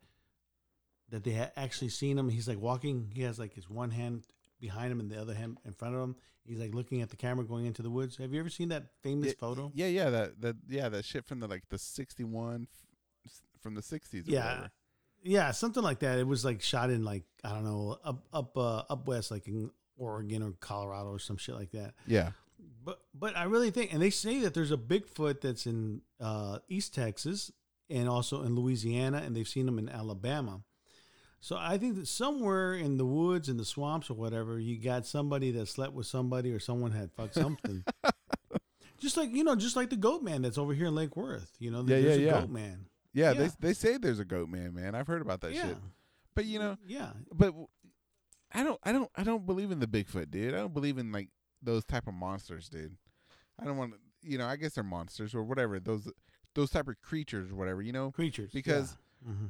that 1.09 1.25
they 1.25 1.31
had 1.31 1.51
actually 1.57 1.89
seen 1.89 2.17
him. 2.17 2.29
He's 2.29 2.47
like 2.47 2.59
walking. 2.59 3.11
He 3.13 3.23
has 3.23 3.37
like 3.37 3.53
his 3.53 3.69
one 3.69 3.91
hand 3.91 4.23
behind 4.63 4.91
him 4.91 4.99
and 5.01 5.11
the 5.11 5.19
other 5.21 5.33
hand 5.35 5.57
in 5.65 5.73
front 5.73 5.93
of 5.93 6.01
him. 6.01 6.15
He's 6.45 6.57
like 6.59 6.73
looking 6.73 7.01
at 7.01 7.09
the 7.09 7.17
camera 7.17 7.45
going 7.45 7.65
into 7.65 7.81
the 7.81 7.89
woods. 7.89 8.17
Have 8.17 8.33
you 8.33 8.39
ever 8.39 8.49
seen 8.49 8.69
that 8.69 8.85
famous 9.01 9.27
Yeah, 9.27 9.33
photo? 9.39 9.71
Yeah, 9.75 9.87
yeah, 9.87 10.09
that 10.09 10.41
that 10.41 10.55
yeah, 10.67 10.89
that 10.89 11.05
shit 11.05 11.25
from 11.25 11.39
the 11.41 11.47
like 11.47 11.63
the 11.69 11.77
sixty 11.77 12.23
one 12.23 12.67
from 13.61 13.75
the 13.75 13.81
sixties. 13.81 14.23
Yeah. 14.27 14.67
Yeah, 15.25 15.51
something 15.51 15.83
like 15.83 15.99
that. 15.99 16.17
It 16.19 16.27
was 16.27 16.43
like 16.43 16.61
shot 16.61 16.89
in 16.89 17.03
like 17.05 17.23
I 17.43 17.53
don't 17.53 17.63
know 17.63 17.97
up 18.03 18.25
up 18.33 18.57
uh, 18.57 18.83
up 18.89 19.07
west, 19.07 19.31
like 19.31 19.47
in 19.47 19.69
Oregon 19.97 20.43
or 20.43 20.51
Colorado 20.59 21.09
or 21.11 21.19
some 21.19 21.37
shit 21.37 21.55
like 21.55 21.71
that. 21.71 21.93
yeah, 22.05 22.31
But 22.83 22.99
but 23.13 23.37
I 23.37 23.43
really 23.43 23.71
think, 23.71 23.93
and 23.93 24.01
they 24.01 24.09
say 24.09 24.39
that 24.41 24.53
there's 24.53 24.71
a 24.71 24.77
Bigfoot 24.77 25.39
that's 25.39 25.65
in 25.65 26.01
uh, 26.19 26.59
East 26.67 26.93
Texas 26.93 27.51
and 27.89 28.09
also 28.09 28.43
in 28.43 28.53
Louisiana, 28.55 29.21
and 29.25 29.33
they've 29.33 29.47
seen 29.47 29.65
them 29.65 29.79
in 29.79 29.87
Alabama. 29.87 30.61
So 31.43 31.57
I 31.59 31.77
think 31.77 31.95
that 31.95 32.07
somewhere 32.07 32.73
in 32.73 32.95
the 32.95 33.05
woods, 33.05 33.49
in 33.49 33.57
the 33.57 33.65
swamps 33.65 34.09
or 34.09 34.13
whatever, 34.13 34.57
you 34.57 34.77
got 34.77 35.05
somebody 35.05 35.51
that 35.51 35.65
slept 35.67 35.91
with 35.91 36.07
somebody, 36.07 36.53
or 36.53 36.59
someone 36.61 36.91
had 36.91 37.11
fucked 37.11 37.33
something. 37.33 37.83
just 39.01 39.17
like 39.17 39.29
you 39.33 39.43
know, 39.43 39.53
just 39.53 39.75
like 39.75 39.89
the 39.89 39.97
Goat 39.97 40.23
Man 40.23 40.41
that's 40.43 40.57
over 40.57 40.73
here 40.73 40.85
in 40.85 40.95
Lake 40.95 41.17
Worth. 41.17 41.51
You 41.59 41.69
know, 41.69 41.79
Yeah, 41.79 41.99
there's 41.99 42.05
yeah, 42.05 42.11
a 42.11 42.17
yeah. 42.27 42.39
Goat 42.39 42.49
Man. 42.49 42.85
yeah. 43.11 43.31
Yeah. 43.33 43.33
They 43.33 43.49
they 43.59 43.73
say 43.73 43.97
there's 43.97 44.19
a 44.19 44.25
goat 44.25 44.47
man, 44.47 44.73
man. 44.73 44.95
I've 44.95 45.05
heard 45.05 45.21
about 45.21 45.41
that 45.41 45.51
yeah, 45.51 45.63
shit. 45.67 45.77
But 46.33 46.45
you 46.45 46.59
know, 46.59 46.77
yeah, 46.87 47.09
but 47.33 47.53
I 48.53 48.63
don't, 48.63 48.79
I 48.81 48.93
don't, 48.93 49.09
I 49.13 49.23
don't 49.25 49.45
believe 49.45 49.69
in 49.71 49.81
the 49.81 49.87
Bigfoot, 49.87 50.31
dude. 50.31 50.53
I 50.53 50.59
don't 50.59 50.73
believe 50.73 50.97
in 50.97 51.11
like 51.11 51.27
those 51.61 51.83
type 51.83 52.07
of 52.07 52.13
monsters, 52.13 52.69
dude. 52.69 52.95
I 53.59 53.65
don't 53.65 53.75
want 53.75 53.91
to, 53.91 53.97
you 54.21 54.37
know. 54.37 54.45
I 54.45 54.55
guess 54.55 54.75
they're 54.75 54.83
monsters 54.85 55.35
or 55.35 55.43
whatever. 55.43 55.81
Those 55.81 56.09
those 56.55 56.69
type 56.69 56.87
of 56.87 57.01
creatures 57.01 57.51
or 57.51 57.55
whatever, 57.55 57.81
you 57.81 57.91
know. 57.91 58.11
creatures. 58.11 58.51
Because- 58.53 58.95
yeah. 59.25 59.33
Mhm. 59.33 59.49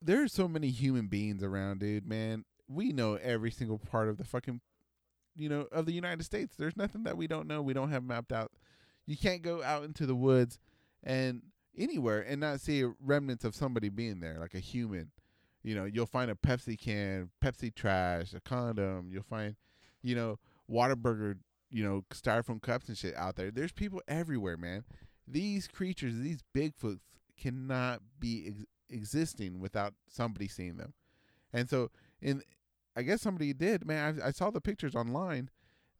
There 0.00 0.22
are 0.22 0.28
so 0.28 0.46
many 0.48 0.68
human 0.68 1.08
beings 1.08 1.42
around, 1.42 1.80
dude. 1.80 2.06
Man, 2.06 2.44
we 2.68 2.92
know 2.92 3.14
every 3.14 3.50
single 3.50 3.78
part 3.78 4.08
of 4.08 4.16
the 4.16 4.24
fucking, 4.24 4.60
you 5.34 5.48
know, 5.48 5.66
of 5.72 5.86
the 5.86 5.92
United 5.92 6.24
States. 6.24 6.54
There's 6.56 6.76
nothing 6.76 7.04
that 7.04 7.16
we 7.16 7.26
don't 7.26 7.48
know. 7.48 7.62
We 7.62 7.72
don't 7.72 7.90
have 7.90 8.04
mapped 8.04 8.32
out. 8.32 8.52
You 9.06 9.16
can't 9.16 9.42
go 9.42 9.62
out 9.62 9.84
into 9.84 10.06
the 10.06 10.14
woods 10.14 10.58
and 11.02 11.42
anywhere 11.76 12.20
and 12.20 12.40
not 12.40 12.60
see 12.60 12.84
remnants 13.00 13.44
of 13.44 13.54
somebody 13.54 13.88
being 13.88 14.20
there, 14.20 14.38
like 14.38 14.54
a 14.54 14.60
human. 14.60 15.10
You 15.62 15.74
know, 15.74 15.84
you'll 15.84 16.06
find 16.06 16.30
a 16.30 16.34
Pepsi 16.34 16.78
can, 16.78 17.30
Pepsi 17.42 17.74
trash, 17.74 18.32
a 18.34 18.40
condom. 18.40 19.10
You'll 19.12 19.22
find, 19.22 19.56
you 20.02 20.14
know, 20.14 20.38
Whataburger, 20.70 21.38
you 21.70 21.84
know, 21.84 22.04
styrofoam 22.12 22.62
cups 22.62 22.88
and 22.88 22.96
shit 22.96 23.16
out 23.16 23.36
there. 23.36 23.50
There's 23.50 23.72
people 23.72 24.00
everywhere, 24.06 24.56
man. 24.56 24.84
These 25.26 25.68
creatures, 25.68 26.16
these 26.18 26.42
Bigfoots, 26.54 27.00
cannot 27.38 28.00
be 28.18 28.46
ex- 28.48 28.64
existing 28.90 29.60
without 29.60 29.94
somebody 30.08 30.48
seeing 30.48 30.76
them. 30.76 30.94
And 31.52 31.68
so, 31.68 31.90
in, 32.20 32.42
I 32.96 33.02
guess 33.02 33.22
somebody 33.22 33.52
did, 33.52 33.86
man. 33.86 34.20
I, 34.22 34.28
I 34.28 34.30
saw 34.32 34.50
the 34.50 34.60
pictures 34.60 34.94
online. 34.94 35.50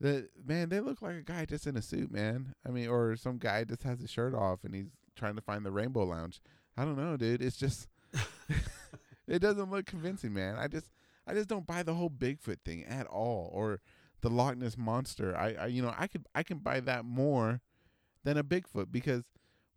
That 0.00 0.28
man, 0.44 0.68
they 0.68 0.80
look 0.80 1.02
like 1.02 1.16
a 1.16 1.22
guy 1.22 1.44
just 1.44 1.66
in 1.66 1.76
a 1.76 1.82
suit, 1.82 2.12
man. 2.12 2.54
I 2.66 2.70
mean, 2.70 2.88
or 2.88 3.16
some 3.16 3.38
guy 3.38 3.64
just 3.64 3.82
has 3.82 4.00
his 4.00 4.10
shirt 4.10 4.34
off 4.34 4.62
and 4.62 4.74
he's 4.74 4.90
trying 5.16 5.34
to 5.34 5.42
find 5.42 5.66
the 5.66 5.72
Rainbow 5.72 6.04
Lounge. 6.04 6.40
I 6.76 6.84
don't 6.84 6.96
know, 6.96 7.16
dude. 7.16 7.42
It's 7.42 7.56
just 7.56 7.88
it 9.28 9.40
doesn't 9.40 9.70
look 9.70 9.86
convincing, 9.86 10.32
man. 10.32 10.56
I 10.56 10.68
just 10.68 10.90
I 11.26 11.34
just 11.34 11.48
don't 11.48 11.66
buy 11.66 11.82
the 11.82 11.94
whole 11.94 12.10
Bigfoot 12.10 12.58
thing 12.64 12.84
at 12.84 13.06
all, 13.06 13.50
or 13.52 13.80
the 14.20 14.30
Loch 14.30 14.56
Ness 14.56 14.76
monster. 14.76 15.36
I, 15.36 15.54
I 15.54 15.66
you 15.66 15.82
know 15.82 15.94
I 15.96 16.06
could 16.06 16.26
I 16.34 16.42
can 16.42 16.58
buy 16.58 16.80
that 16.80 17.04
more 17.04 17.60
than 18.24 18.36
a 18.36 18.44
Bigfoot 18.44 18.90
because 18.90 19.24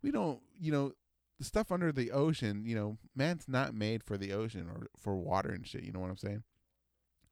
we 0.02 0.10
don't 0.10 0.40
you 0.60 0.72
know 0.72 0.92
the 1.38 1.44
stuff 1.44 1.70
under 1.72 1.92
the 1.92 2.10
ocean. 2.12 2.64
You 2.66 2.74
know, 2.74 2.98
man's 3.14 3.48
not 3.48 3.74
made 3.74 4.02
for 4.04 4.16
the 4.16 4.32
ocean 4.32 4.68
or 4.68 4.86
for 4.96 5.16
water 5.16 5.50
and 5.50 5.66
shit. 5.66 5.82
You 5.84 5.92
know 5.92 6.00
what 6.00 6.10
I'm 6.10 6.16
saying? 6.16 6.42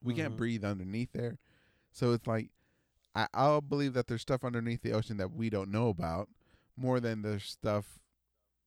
We 0.03 0.13
can't 0.15 0.33
Mhm. 0.33 0.37
breathe 0.37 0.65
underneath 0.65 1.11
there, 1.13 1.37
so 1.91 2.11
it's 2.13 2.25
like 2.27 2.49
I 3.13 3.27
I'll 3.33 3.61
believe 3.61 3.93
that 3.93 4.07
there's 4.07 4.21
stuff 4.21 4.43
underneath 4.43 4.81
the 4.81 4.93
ocean 4.93 5.17
that 5.17 5.31
we 5.31 5.49
don't 5.49 5.69
know 5.71 5.89
about 5.89 6.29
more 6.75 6.99
than 6.99 7.21
there's 7.21 7.43
stuff 7.43 7.99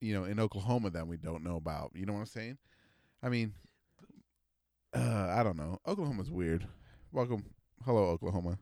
you 0.01 0.15
know 0.15 0.25
in 0.25 0.39
Oklahoma 0.39 0.91
that 0.91 1.09
we 1.09 1.17
don't 1.17 1.43
know 1.43 1.57
about. 1.57 1.93
You 1.95 2.07
know 2.07 2.13
what 2.13 2.21
I'm 2.21 2.27
saying? 2.27 2.59
I 3.23 3.29
mean, 3.31 3.55
uh, 4.93 5.35
I 5.37 5.43
don't 5.43 5.57
know. 5.57 5.79
Oklahoma's 5.87 6.31
weird. 6.31 6.69
Welcome, 7.11 7.45
hello 7.85 8.11
Oklahoma. 8.11 8.59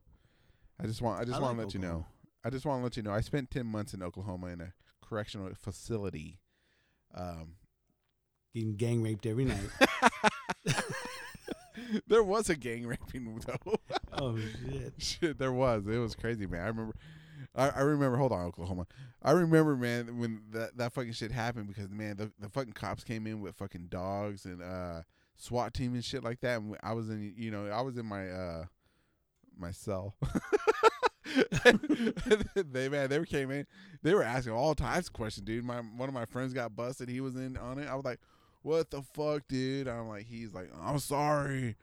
I 0.81 0.87
just 0.87 1.03
want 1.03 1.21
I 1.21 1.25
just 1.25 1.37
I 1.39 1.43
want 1.43 1.59
like 1.59 1.63
to 1.63 1.67
let 1.67 1.75
you 1.75 1.81
know. 1.81 1.87
Oklahoma. 1.89 2.07
I 2.45 2.51
just 2.51 2.65
want 2.67 2.81
to 2.81 2.85
let 2.85 2.97
you 2.97 3.03
know. 3.03 3.13
I 3.13 3.21
spent 3.21 3.51
ten 3.51 3.67
months 3.67 3.93
in 3.95 4.03
Oklahoma 4.03 4.49
in 4.49 4.61
a 4.61 4.73
correctional 5.03 5.53
facility. 5.55 6.41
Um, 7.15 7.55
Getting 8.55 8.77
gang 8.77 9.03
raped 9.03 9.25
every 9.25 9.47
night. 9.47 9.71
there 12.07 12.23
was 12.23 12.51
a 12.51 12.57
gang 12.57 12.87
raping 12.87 13.41
though. 13.47 13.77
oh 14.13 14.39
shit! 14.39 14.93
Shit, 14.99 15.39
there 15.39 15.53
was. 15.53 15.87
It 15.87 15.97
was 15.97 16.15
crazy, 16.15 16.47
man. 16.47 16.61
I 16.61 16.67
remember. 16.67 16.95
I, 17.55 17.69
I 17.71 17.81
remember. 17.81 18.19
Hold 18.19 18.33
on, 18.33 18.45
Oklahoma. 18.45 18.87
I 19.23 19.31
remember, 19.31 19.75
man, 19.75 20.19
when 20.19 20.43
that 20.51 20.77
that 20.77 20.93
fucking 20.93 21.13
shit 21.13 21.33
happened 21.33 21.69
because 21.69 21.89
man, 21.89 22.17
the 22.17 22.31
the 22.39 22.51
fucking 22.51 22.75
cops 22.75 23.05
came 23.05 23.27
in 23.27 23.41
with 23.41 23.57
fucking 23.57 23.87
dogs 23.89 24.45
and 24.45 24.63
uh 24.63 25.01
SWAT 25.37 25.73
team 25.73 25.95
and 25.95 26.05
shit 26.05 26.23
like 26.23 26.41
that. 26.41 26.61
And 26.61 26.77
I 26.83 26.93
was 26.93 27.09
in, 27.09 27.33
you 27.37 27.51
know, 27.51 27.69
I 27.69 27.81
was 27.81 27.97
in 27.97 28.05
my 28.05 28.29
uh 28.29 28.65
my 29.57 29.71
cell. 29.71 30.15
they 32.73 32.89
man, 32.89 33.09
they 33.09 33.25
came 33.25 33.51
in. 33.51 33.67
They 34.03 34.15
were 34.15 34.23
asking 34.23 34.53
all 34.53 34.75
types 34.75 35.07
of 35.09 35.13
questions, 35.13 35.45
dude. 35.47 35.65
My 35.65 35.77
one 35.77 36.09
of 36.09 36.15
my 36.15 36.25
friends 36.25 36.53
got 36.53 36.75
busted. 36.75 37.09
He 37.09 37.21
was 37.21 37.37
in 37.37 37.57
on 37.57 37.79
it. 37.79 37.89
I 37.89 37.95
was 37.95 38.05
like, 38.05 38.21
"What 38.63 38.91
the 38.91 39.03
fuck, 39.03 39.47
dude?" 39.49 39.89
I'm 39.89 40.09
like, 40.09 40.27
he's 40.27 40.53
like, 40.53 40.71
"I'm 40.81 40.99
sorry." 40.99 41.77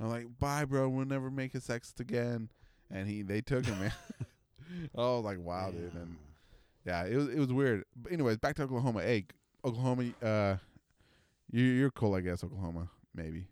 I'm 0.00 0.08
like, 0.08 0.26
"Bye, 0.38 0.64
bro. 0.64 0.88
We'll 0.88 1.06
never 1.06 1.30
make 1.30 1.54
a 1.54 1.60
sex 1.60 1.92
again." 1.98 2.50
And 2.90 3.08
he, 3.08 3.22
they 3.22 3.40
took 3.40 3.66
him, 3.66 3.78
man. 3.80 3.92
I 4.96 5.00
was 5.00 5.24
like, 5.24 5.40
"Wow, 5.40 5.70
dude." 5.70 5.94
And 5.94 6.16
yeah, 6.84 7.04
it 7.04 7.16
was 7.16 7.28
it 7.28 7.38
was 7.38 7.52
weird. 7.52 7.84
But 7.94 8.12
anyways, 8.12 8.38
back 8.38 8.56
to 8.56 8.62
Oklahoma. 8.62 9.02
Hey, 9.02 9.26
Oklahoma, 9.64 10.04
uh, 10.22 10.56
you 11.50 11.62
you're 11.62 11.90
cool, 11.90 12.14
I 12.14 12.20
guess. 12.20 12.42
Oklahoma, 12.42 12.88
maybe. 13.14 13.48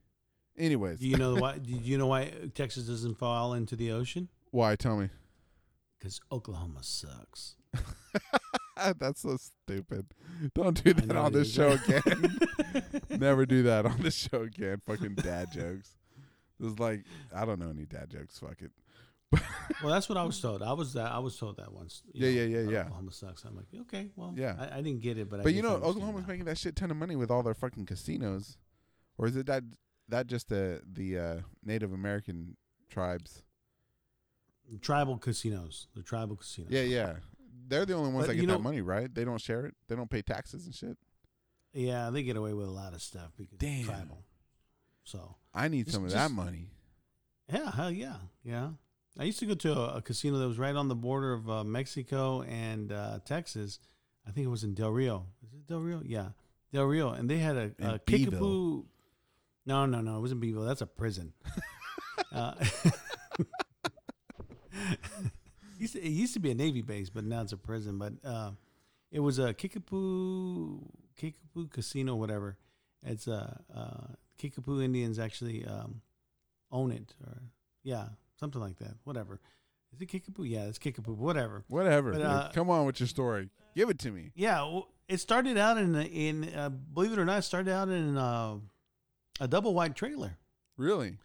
Anyways, 0.57 1.00
Do 1.00 1.09
you 1.09 1.16
know 1.16 1.35
why? 1.35 1.59
Do 1.62 1.72
you 1.72 1.98
know 1.98 2.07
why 2.07 2.33
Texas 2.54 2.85
doesn't 2.85 3.18
fall 3.18 3.54
into 3.54 3.76
the 3.76 3.90
ocean? 3.90 4.28
why? 4.50 4.76
Tell 4.76 4.96
me. 4.96 5.11
Because 6.04 6.20
Oklahoma 6.30 6.80
sucks. 6.82 7.56
That's 8.98 9.22
so 9.22 9.38
stupid. 9.38 10.04
Don't 10.52 10.84
do 10.84 10.92
that 10.92 11.16
on 11.16 11.32
this 11.32 11.50
show 11.50 11.70
again. 11.70 12.38
Never 13.08 13.46
do 13.46 13.62
that 13.62 13.86
on 13.86 14.02
this 14.02 14.14
show 14.14 14.42
again. 14.42 14.82
Fucking 14.86 15.14
dad 15.14 15.50
jokes. 15.50 15.96
There's 16.60 16.78
like 16.78 17.04
I 17.34 17.46
don't 17.46 17.58
know 17.58 17.70
any 17.70 17.86
dad 17.86 18.10
jokes. 18.10 18.38
Fuck 18.38 18.60
it. 18.60 18.72
Well, 19.82 19.94
that's 19.94 20.10
what 20.10 20.18
I 20.18 20.24
was 20.24 20.38
told. 20.38 20.62
I 20.62 20.74
was 20.74 20.92
that 20.92 21.10
I 21.10 21.20
was 21.20 21.38
told 21.38 21.56
that 21.56 21.72
once. 21.72 22.02
Yeah, 22.12 22.28
know, 22.28 22.34
yeah, 22.34 22.58
yeah, 22.58 22.70
yeah. 22.70 22.80
Oklahoma 22.82 23.10
sucks. 23.10 23.42
I'm 23.44 23.56
like, 23.56 23.68
okay, 23.80 24.10
well, 24.14 24.34
Yeah. 24.36 24.56
I, 24.58 24.80
I 24.80 24.82
didn't 24.82 25.00
get 25.00 25.16
it, 25.16 25.30
but 25.30 25.40
I 25.40 25.42
But 25.42 25.54
you 25.54 25.62
know, 25.62 25.76
Oklahoma's 25.76 26.24
now. 26.24 26.28
making 26.28 26.44
that 26.44 26.58
shit 26.58 26.76
ton 26.76 26.90
of 26.90 26.98
money 26.98 27.16
with 27.16 27.30
all 27.30 27.42
their 27.42 27.54
fucking 27.54 27.86
casinos, 27.86 28.58
or 29.16 29.26
is 29.26 29.36
it 29.36 29.46
that 29.46 29.64
that 30.10 30.26
just 30.26 30.50
the 30.50 30.82
the 30.86 31.18
uh, 31.18 31.36
Native 31.64 31.94
American 31.94 32.58
tribes? 32.90 33.42
Tribal 34.81 35.18
casinos. 35.18 35.87
The 35.94 36.03
tribal 36.03 36.37
casinos. 36.37 36.70
Yeah, 36.70 36.83
yeah. 36.83 37.14
They're 37.66 37.87
the 37.87 37.94
only 37.94 38.12
ones 38.12 38.27
But 38.27 38.33
that 38.33 38.35
you 38.37 38.42
get 38.42 38.48
that 38.48 38.53
know- 38.59 38.62
money, 38.64 38.81
right? 38.81 39.12
They 39.12 39.24
don't 39.24 39.40
share 39.40 39.66
it. 39.66 39.74
They 39.88 39.96
don't 39.96 40.11
pay 40.11 40.22
taxes 40.22 40.66
and 40.66 40.74
shit. 40.74 40.96
yeah, 41.72 42.11
they 42.11 42.22
get 42.22 42.37
away 42.37 42.53
with 42.53 42.66
a 42.66 42.70
lot 42.70 42.92
of 42.94 43.00
stuff 43.03 43.33
because 43.37 43.59
Damn. 43.59 43.85
tribal. 43.87 44.24
So 45.05 45.37
I 45.53 45.68
need 45.68 45.90
some 45.90 46.05
of 46.05 46.11
just- 46.11 46.16
that 46.16 46.31
money. 46.35 46.70
yeah, 47.53 47.70
hell 47.72 47.90
yeah, 47.90 48.16
yeah. 48.42 48.70
I 49.18 49.24
used 49.24 49.38
to 49.38 49.46
go 49.46 49.55
to 49.55 49.72
a, 49.72 49.96
a 49.98 50.03
casino 50.03 50.38
that 50.38 50.48
was 50.48 50.59
right 50.59 50.74
on 50.74 50.88
the 50.88 50.94
border 50.96 51.33
of 51.33 51.48
uh, 51.48 51.62
Mexico 51.64 52.42
and 52.42 52.90
uh, 52.90 53.20
Texas. 53.24 53.79
I 54.27 54.31
think 54.33 54.44
it 54.46 54.50
was 54.50 54.64
in 54.64 54.74
Del 54.74 54.90
Rio. 54.90 55.27
Is 55.46 55.53
it 55.55 55.66
Del 55.68 55.79
Rio? 55.81 56.03
Yeah, 56.05 56.31
Del 56.72 56.85
Rio, 56.85 57.11
and 57.11 57.29
they 57.31 57.38
had 57.38 57.57
a, 57.57 57.70
a 57.81 57.98
kickapoo. 58.00 58.85
No, 59.66 59.87
no, 59.87 60.00
no. 60.00 60.16
It 60.16 60.20
wasn't 60.20 60.40
Beeville. 60.40 60.64
That's 60.64 60.81
a 60.83 60.87
prison. 60.87 61.33
uh, 62.33 62.55
it 65.80 66.04
used 66.04 66.34
to 66.34 66.40
be 66.40 66.50
a 66.50 66.54
Navy 66.54 66.82
base, 66.82 67.10
but 67.10 67.24
now 67.24 67.42
it's 67.42 67.52
a 67.52 67.56
prison. 67.56 67.98
But 67.98 68.14
uh, 68.24 68.52
it 69.10 69.20
was 69.20 69.38
a 69.38 69.54
Kickapoo 69.54 70.80
Kickapoo 71.16 71.68
Casino, 71.68 72.14
whatever. 72.14 72.56
It's 73.02 73.26
a 73.26 73.60
uh, 73.74 74.14
Kickapoo 74.38 74.80
Indians 74.80 75.18
actually 75.18 75.64
um, 75.64 76.00
own 76.70 76.90
it, 76.90 77.14
or 77.26 77.42
yeah, 77.82 78.06
something 78.38 78.60
like 78.60 78.78
that. 78.78 78.94
Whatever. 79.04 79.40
Is 79.92 80.00
it 80.00 80.06
Kickapoo? 80.06 80.44
Yeah, 80.44 80.64
it's 80.64 80.78
Kickapoo. 80.78 81.14
Whatever. 81.14 81.64
Whatever. 81.68 82.12
But, 82.12 82.22
uh, 82.22 82.50
Come 82.52 82.70
on 82.70 82.87
with 82.87 82.98
your 82.98 83.06
story. 83.06 83.48
Give 83.76 83.90
it 83.90 83.98
to 84.00 84.10
me. 84.10 84.30
Yeah, 84.34 84.62
well, 84.62 84.88
it 85.08 85.18
started 85.18 85.56
out 85.56 85.78
in 85.78 85.94
in 85.94 86.52
uh, 86.54 86.70
believe 86.70 87.12
it 87.12 87.18
or 87.18 87.24
not, 87.24 87.38
it 87.38 87.42
started 87.42 87.72
out 87.72 87.88
in 87.88 88.16
uh, 88.16 88.56
a 89.40 89.48
double 89.48 89.74
wide 89.74 89.94
trailer. 89.94 90.37
Really? 90.76 91.18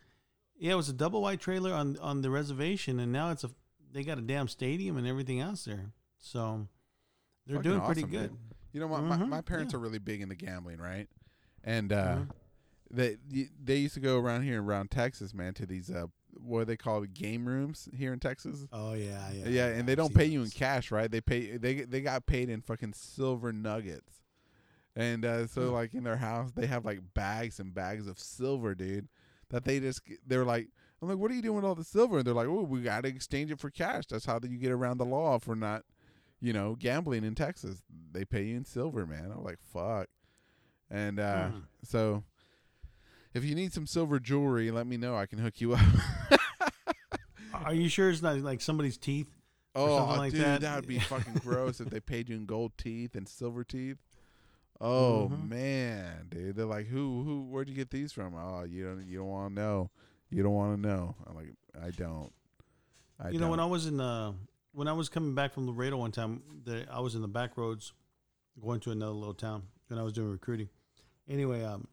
Yeah, 0.58 0.74
it 0.74 0.76
was 0.76 0.90
a 0.90 0.94
double 0.94 1.22
wide 1.22 1.40
trailer 1.40 1.74
on 1.74 1.98
on 2.00 2.22
the 2.22 2.30
reservation, 2.30 3.00
and 3.00 3.12
now 3.12 3.32
it's 3.32 3.44
a 3.44 3.50
they 3.92 4.04
got 4.04 4.18
a 4.18 4.22
damn 4.22 4.48
stadium 4.48 4.98
and 4.98 5.08
everything 5.08 5.40
else 5.40 5.66
there. 5.66 5.92
So 6.20 6.68
they're 7.46 7.58
Fucking 7.58 7.72
doing 7.72 7.82
pretty 7.86 8.02
awesome, 8.02 8.12
good. 8.12 8.30
dude. 8.30 8.40
You 8.74 8.80
know, 8.82 8.88
what? 8.88 9.02
my, 9.04 9.18
Mhm, 9.18 9.30
my 9.30 9.42
parents 9.42 9.74
yeah. 9.74 9.78
are 9.78 9.82
really 9.82 9.98
big 10.00 10.22
into 10.22 10.36
gambling, 10.36 10.78
right? 10.78 11.08
And 11.64 11.92
uh, 11.92 12.18
Mhm. 12.18 12.30
they 12.92 13.18
y- 13.32 13.50
they 13.64 13.78
used 13.78 13.96
to 13.96 14.00
go 14.00 14.20
around 14.20 14.44
here 14.44 14.62
around 14.62 14.92
Texas, 14.92 15.34
man, 15.34 15.54
to 15.56 15.66
these 15.66 15.90
uh, 15.90 16.06
what 16.38 16.68
they 16.68 16.78
call 16.78 17.04
game 17.06 17.48
rooms 17.48 17.90
here 17.94 18.14
in 18.14 18.20
Texas. 18.20 18.68
Oh 18.72 18.94
yeah, 18.94 19.32
yeah. 19.32 19.48
Yeah, 19.50 19.68
and 19.70 19.88
they 19.88 19.94
I've 19.94 19.98
don't 19.98 20.08
seen 20.10 20.18
pay 20.18 20.26
you 20.26 20.40
in 20.40 20.46
those. 20.46 20.54
cash, 20.54 20.92
right? 20.92 21.10
They 21.10 21.22
pay 21.22 21.58
they 21.58 21.82
they 21.82 22.02
got 22.02 22.26
paid 22.28 22.50
in 22.50 22.62
fucking 22.62 22.94
silver 22.94 23.52
nuggets. 23.52 24.22
And 24.96 25.24
uh, 25.26 25.48
so 25.48 25.72
like 25.72 25.94
in 25.94 26.04
their 26.04 26.18
house, 26.18 26.52
they 26.52 26.68
have 26.68 26.86
like 26.86 27.00
bags 27.14 27.60
and 27.60 27.74
bags 27.74 28.08
of 28.08 28.20
silver, 28.20 28.76
dude. 28.76 29.08
That 29.50 29.64
they 29.64 29.80
just 29.80 30.02
they're 30.28 30.46
like, 30.46 30.68
I'm 31.02 31.08
like, 31.10 31.18
what 31.18 31.32
are 31.32 31.34
you 31.34 31.42
doing 31.42 31.56
with 31.56 31.66
all 31.66 31.76
the 31.76 31.84
silver? 31.84 32.18
And 32.18 32.28
they're 32.28 32.34
like, 32.34 32.48
oh, 32.48 32.64
we 32.64 32.82
got 32.82 33.04
to 33.04 33.10
exchange 33.10 33.52
it 33.52 33.60
for 33.60 33.70
cash. 33.70 34.06
That's 34.08 34.26
how 34.26 34.40
you 34.44 34.58
get 34.58 34.72
around 34.72 34.98
the 34.98 35.06
law 35.06 35.40
for 35.40 35.56
not, 35.56 35.84
you 36.42 36.52
know, 36.54 36.76
gambling 36.78 37.24
in 37.24 37.36
Texas. 37.36 37.82
They 38.12 38.26
pay 38.26 38.44
you 38.44 38.58
in 38.58 38.66
silver, 38.66 39.06
man. 39.06 39.32
I'm 39.34 39.44
like, 39.44 39.60
fuck. 39.74 40.08
And 40.92 41.20
uh, 41.20 41.50
Hmm. 41.50 41.60
so, 41.84 42.24
if 43.34 43.46
you 43.46 43.56
need 43.56 43.72
some 43.74 43.86
silver 43.88 44.20
jewelry, 44.20 44.72
let 44.72 44.88
me 44.88 44.98
know. 44.98 45.16
I 45.16 45.26
can 45.26 45.40
hook 45.40 45.62
you 45.62 45.74
up. 45.74 45.82
Are 47.54 47.74
you 47.74 47.90
sure 47.90 48.10
it's 48.10 48.22
not 48.22 48.38
like 48.40 48.62
somebody's 48.62 48.98
teeth? 48.98 49.28
Or 49.76 49.88
Oh, 49.90 49.98
something 49.98 50.18
like 50.18 50.32
dude, 50.32 50.42
that. 50.42 50.62
that 50.62 50.76
would 50.78 50.88
be 50.88 51.00
fucking 51.00 51.34
gross 51.44 51.80
if 51.80 51.90
they 51.90 52.00
paid 52.00 52.28
you 52.30 52.36
in 52.36 52.46
gold 52.46 52.72
teeth 52.78 53.16
and 53.16 53.28
silver 53.28 53.64
teeth. 53.64 53.98
Oh 54.82 55.30
Mhm. 55.32 55.50
man, 55.50 56.28
dude, 56.30 56.56
they're 56.56 56.66
like, 56.66 56.88
who, 56.88 57.24
who, 57.24 57.44
where'd 57.50 57.70
you 57.70 57.76
get 57.76 57.92
these 57.92 58.12
from? 58.12 58.34
Oh, 58.36 58.64
you 58.64 58.86
don't, 58.86 59.06
you 59.06 59.20
don't 59.20 59.28
want 59.28 59.56
to 59.56 59.62
know. 59.62 59.92
You 60.30 60.44
don't 60.44 60.54
want 60.54 60.82
to 60.82 60.88
know. 60.88 61.16
I'm 61.28 61.36
like, 61.36 61.54
I 61.82 61.90
don't. 61.92 62.32
I 63.20 63.30
you 63.30 63.40
know, 63.40 63.50
when 63.50 63.60
I 63.60 63.66
was 63.66 63.86
in 63.86 64.00
uh 64.00 64.34
when 64.72 64.88
I 64.88 64.94
was 64.94 65.10
coming 65.10 65.36
back 65.36 65.54
from 65.54 65.68
Laredo 65.68 65.98
one 65.98 66.12
time, 66.12 66.42
the, 66.64 66.86
I 66.92 67.00
was 67.00 67.16
in 67.16 67.22
the 67.22 67.28
back 67.28 67.58
roads 67.58 67.94
going 68.62 68.80
to 68.82 68.92
another 68.92 69.12
little 69.12 69.34
town 69.34 69.64
and 69.90 70.00
I 70.00 70.04
was 70.04 70.14
doing 70.14 70.30
recruiting. 70.30 70.70
Anyway, 71.28 71.64
um, 71.64 71.88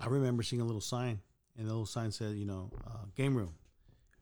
I 0.00 0.06
remember 0.06 0.42
seeing 0.42 0.62
a 0.62 0.64
little 0.64 0.80
sign, 0.80 1.20
and 1.56 1.66
the 1.66 1.70
little 1.70 1.86
sign 1.86 2.10
said, 2.12 2.34
you 2.34 2.44
know, 2.44 2.70
uh, 2.86 3.04
game 3.16 3.36
room, 3.36 3.54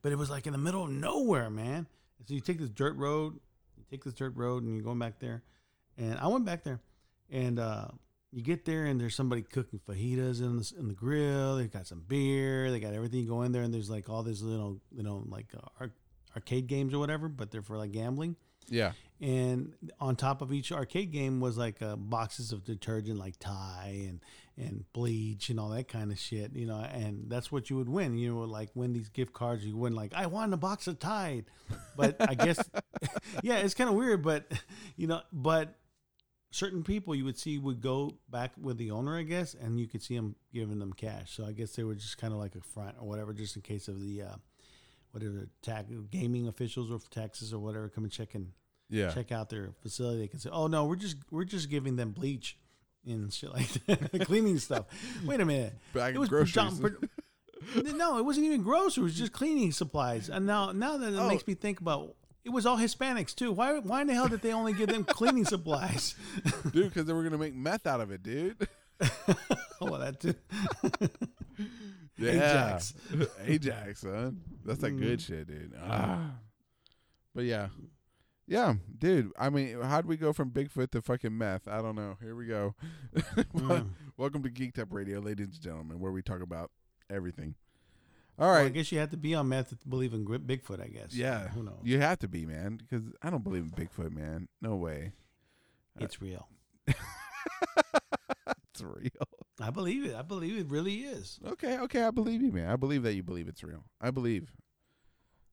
but 0.02 0.12
it 0.12 0.18
was 0.18 0.30
like 0.30 0.46
in 0.46 0.52
the 0.52 0.58
middle 0.58 0.84
of 0.84 0.90
nowhere, 0.90 1.50
man. 1.50 1.86
And 2.18 2.28
so 2.28 2.34
you 2.34 2.40
take 2.40 2.58
this 2.58 2.68
dirt 2.68 2.96
road, 2.96 3.34
you 3.76 3.84
take 3.90 4.04
this 4.04 4.14
dirt 4.14 4.36
road, 4.36 4.62
and 4.62 4.74
you're 4.74 4.84
going 4.84 4.98
back 4.98 5.18
there, 5.20 5.42
and 5.96 6.18
I 6.18 6.26
went 6.26 6.44
back 6.44 6.64
there, 6.64 6.80
and 7.30 7.58
uh, 7.58 7.88
you 8.32 8.42
get 8.42 8.64
there, 8.64 8.86
and 8.86 9.00
there's 9.00 9.14
somebody 9.14 9.42
cooking 9.42 9.80
fajitas 9.88 10.40
in 10.40 10.58
the, 10.58 10.72
in 10.78 10.88
the 10.88 10.94
grill. 10.94 11.56
They've 11.56 11.70
got 11.70 11.86
some 11.86 12.04
beer, 12.06 12.70
they 12.70 12.80
got 12.80 12.94
everything 12.94 13.26
going 13.26 13.52
there, 13.52 13.62
and 13.62 13.72
there's 13.72 13.90
like 13.90 14.08
all 14.08 14.22
these 14.22 14.42
little, 14.42 14.80
you 14.90 15.02
know, 15.02 15.24
like 15.28 15.46
uh, 15.56 15.86
arcade 16.36 16.66
games 16.66 16.94
or 16.94 16.98
whatever, 16.98 17.28
but 17.28 17.50
they're 17.50 17.62
for 17.62 17.76
like 17.76 17.92
gambling 17.92 18.36
yeah, 18.70 18.92
and 19.20 19.74
on 19.98 20.14
top 20.16 20.42
of 20.42 20.52
each 20.52 20.70
arcade 20.70 21.10
game 21.10 21.40
was 21.40 21.58
like 21.58 21.82
uh, 21.82 21.96
boxes 21.96 22.52
of 22.52 22.64
detergent 22.64 23.18
like 23.18 23.34
Tide 23.38 24.06
and 24.08 24.20
and 24.56 24.84
bleach 24.92 25.48
and 25.48 25.58
all 25.58 25.70
that 25.70 25.88
kind 25.88 26.12
of 26.12 26.18
shit 26.18 26.54
you 26.54 26.66
know 26.66 26.76
and 26.92 27.24
that's 27.28 27.50
what 27.50 27.70
you 27.70 27.76
would 27.76 27.88
win 27.88 28.18
you 28.18 28.34
know 28.34 28.40
like 28.40 28.68
win 28.74 28.92
these 28.92 29.08
gift 29.08 29.32
cards 29.32 29.64
you 29.64 29.74
win 29.74 29.94
like 29.94 30.12
i 30.14 30.26
won 30.26 30.52
a 30.52 30.56
box 30.56 30.86
of 30.86 30.98
tide 30.98 31.46
but 31.96 32.16
i 32.28 32.34
guess 32.34 32.62
yeah 33.42 33.56
it's 33.56 33.72
kind 33.72 33.88
of 33.88 33.96
weird 33.96 34.22
but 34.22 34.44
you 34.96 35.06
know 35.06 35.22
but 35.32 35.78
certain 36.50 36.82
people 36.82 37.14
you 37.14 37.24
would 37.24 37.38
see 37.38 37.58
would 37.58 37.80
go 37.80 38.12
back 38.28 38.52
with 38.60 38.76
the 38.76 38.90
owner 38.90 39.16
i 39.16 39.22
guess 39.22 39.54
and 39.54 39.78
you 39.78 39.86
could 39.86 40.02
see 40.02 40.16
them 40.16 40.34
giving 40.52 40.78
them 40.80 40.92
cash 40.92 41.36
so 41.36 41.44
i 41.46 41.52
guess 41.52 41.72
they 41.76 41.84
were 41.84 41.94
just 41.94 42.18
kind 42.18 42.32
of 42.32 42.38
like 42.40 42.54
a 42.56 42.60
front 42.60 42.94
or 43.00 43.06
whatever 43.06 43.32
just 43.32 43.54
in 43.54 43.62
case 43.62 43.86
of 43.86 44.00
the 44.00 44.22
uh 44.22 44.34
whatever 45.12 45.48
tax 45.62 45.88
gaming 46.10 46.48
officials 46.48 46.90
or 46.90 46.98
taxes 47.10 47.52
or 47.52 47.58
whatever 47.60 47.88
come 47.88 48.04
and 48.04 48.12
check 48.12 48.34
and 48.34 48.48
yeah. 48.88 49.10
check 49.10 49.30
out 49.30 49.48
their 49.50 49.70
facility, 49.82 50.18
they 50.18 50.26
can 50.26 50.40
say, 50.40 50.50
"Oh 50.52 50.66
no, 50.66 50.84
we're 50.86 50.96
just 50.96 51.16
we're 51.30 51.44
just 51.44 51.70
giving 51.70 51.94
them 51.94 52.10
bleach 52.10 52.56
and 53.06 53.32
shit 53.32 53.52
like 53.52 53.68
that, 53.86 54.20
cleaning 54.26 54.58
stuff." 54.58 54.86
Wait 55.24 55.40
a 55.40 55.44
minute, 55.44 55.74
Bag 55.94 56.14
it 56.14 56.16
of 56.16 56.20
was 56.20 56.28
groceries. 56.28 56.52
John- 56.52 56.96
no, 57.96 58.18
it 58.18 58.24
wasn't 58.24 58.46
even 58.46 58.62
groceries; 58.64 58.98
it 58.98 59.02
was 59.02 59.14
just 59.18 59.32
cleaning 59.32 59.70
supplies. 59.70 60.28
And 60.28 60.44
now 60.44 60.72
now 60.72 60.96
that 60.96 61.12
it 61.12 61.18
Oh. 61.18 61.28
makes 61.28 61.46
me 61.46 61.54
think 61.54 61.80
about. 61.80 62.16
It 62.44 62.50
was 62.50 62.64
all 62.64 62.78
Hispanics 62.78 63.34
too. 63.34 63.52
Why? 63.52 63.78
Why 63.78 64.00
in 64.00 64.06
the 64.06 64.14
hell 64.14 64.28
did 64.28 64.40
they 64.40 64.52
only 64.52 64.72
give 64.72 64.88
them 64.88 65.04
cleaning 65.04 65.44
supplies? 65.44 66.14
dude, 66.72 66.88
because 66.88 67.04
they 67.04 67.12
were 67.12 67.22
gonna 67.22 67.38
make 67.38 67.54
meth 67.54 67.86
out 67.86 68.00
of 68.00 68.10
it, 68.10 68.22
dude. 68.22 68.56
oh, 69.80 69.98
that 69.98 70.20
too. 70.20 70.34
Yeah, 72.20 72.32
Ajax. 72.32 72.94
Ajax, 73.46 74.00
son. 74.00 74.42
That's 74.66 74.80
that 74.80 74.90
good 74.90 75.22
shit, 75.22 75.46
dude. 75.46 75.72
Ah. 75.82 76.32
But 77.34 77.44
yeah, 77.44 77.68
yeah, 78.46 78.74
dude. 78.98 79.32
I 79.38 79.48
mean, 79.48 79.80
how'd 79.80 80.04
we 80.04 80.18
go 80.18 80.34
from 80.34 80.50
Bigfoot 80.50 80.90
to 80.90 81.00
fucking 81.00 81.36
meth? 81.36 81.66
I 81.66 81.80
don't 81.80 81.94
know. 81.94 82.18
Here 82.20 82.36
we 82.36 82.44
go. 82.44 82.74
Mm. 83.14 83.90
Welcome 84.18 84.42
to 84.42 84.50
Geeked 84.50 84.78
Up 84.78 84.88
Radio, 84.90 85.18
ladies 85.20 85.46
and 85.46 85.60
gentlemen, 85.62 85.98
where 85.98 86.12
we 86.12 86.20
talk 86.20 86.42
about 86.42 86.70
everything. 87.08 87.54
All 88.40 88.50
Well, 88.50 88.64
I 88.64 88.68
guess 88.70 88.90
you 88.90 88.98
have 88.98 89.10
to 89.10 89.16
be 89.18 89.34
on 89.34 89.48
meth 89.50 89.68
to 89.68 89.88
believe 89.88 90.14
in 90.14 90.24
Bigfoot. 90.24 90.82
I 90.82 90.88
guess. 90.88 91.14
yeah. 91.14 91.48
Who 91.48 91.62
knows? 91.62 91.80
You 91.84 92.00
have 92.00 92.18
to 92.20 92.28
be, 92.28 92.46
man, 92.46 92.78
because 92.78 93.04
I 93.22 93.28
don't 93.30 93.44
believe 93.44 93.64
in 93.64 93.70
Bigfoot, 93.70 94.12
man. 94.12 94.48
No 94.62 94.76
way. 94.76 95.12
Uh, 96.00 96.04
it's 96.04 96.20
real. 96.22 96.48
It's 98.72 98.82
real. 98.82 99.10
I 99.60 99.70
believe 99.70 100.04
it. 100.06 100.14
I 100.14 100.22
believe 100.22 100.56
it 100.56 100.70
really 100.70 101.00
is. 101.00 101.38
Okay, 101.46 101.78
okay, 101.80 102.02
I 102.04 102.10
believe 102.10 102.40
you, 102.40 102.50
man. 102.52 102.70
I 102.70 102.76
believe 102.76 103.02
that 103.02 103.14
you 103.14 103.22
believe 103.22 103.48
it's 103.48 103.62
real. 103.62 103.84
I 104.00 104.10
believe. 104.10 104.52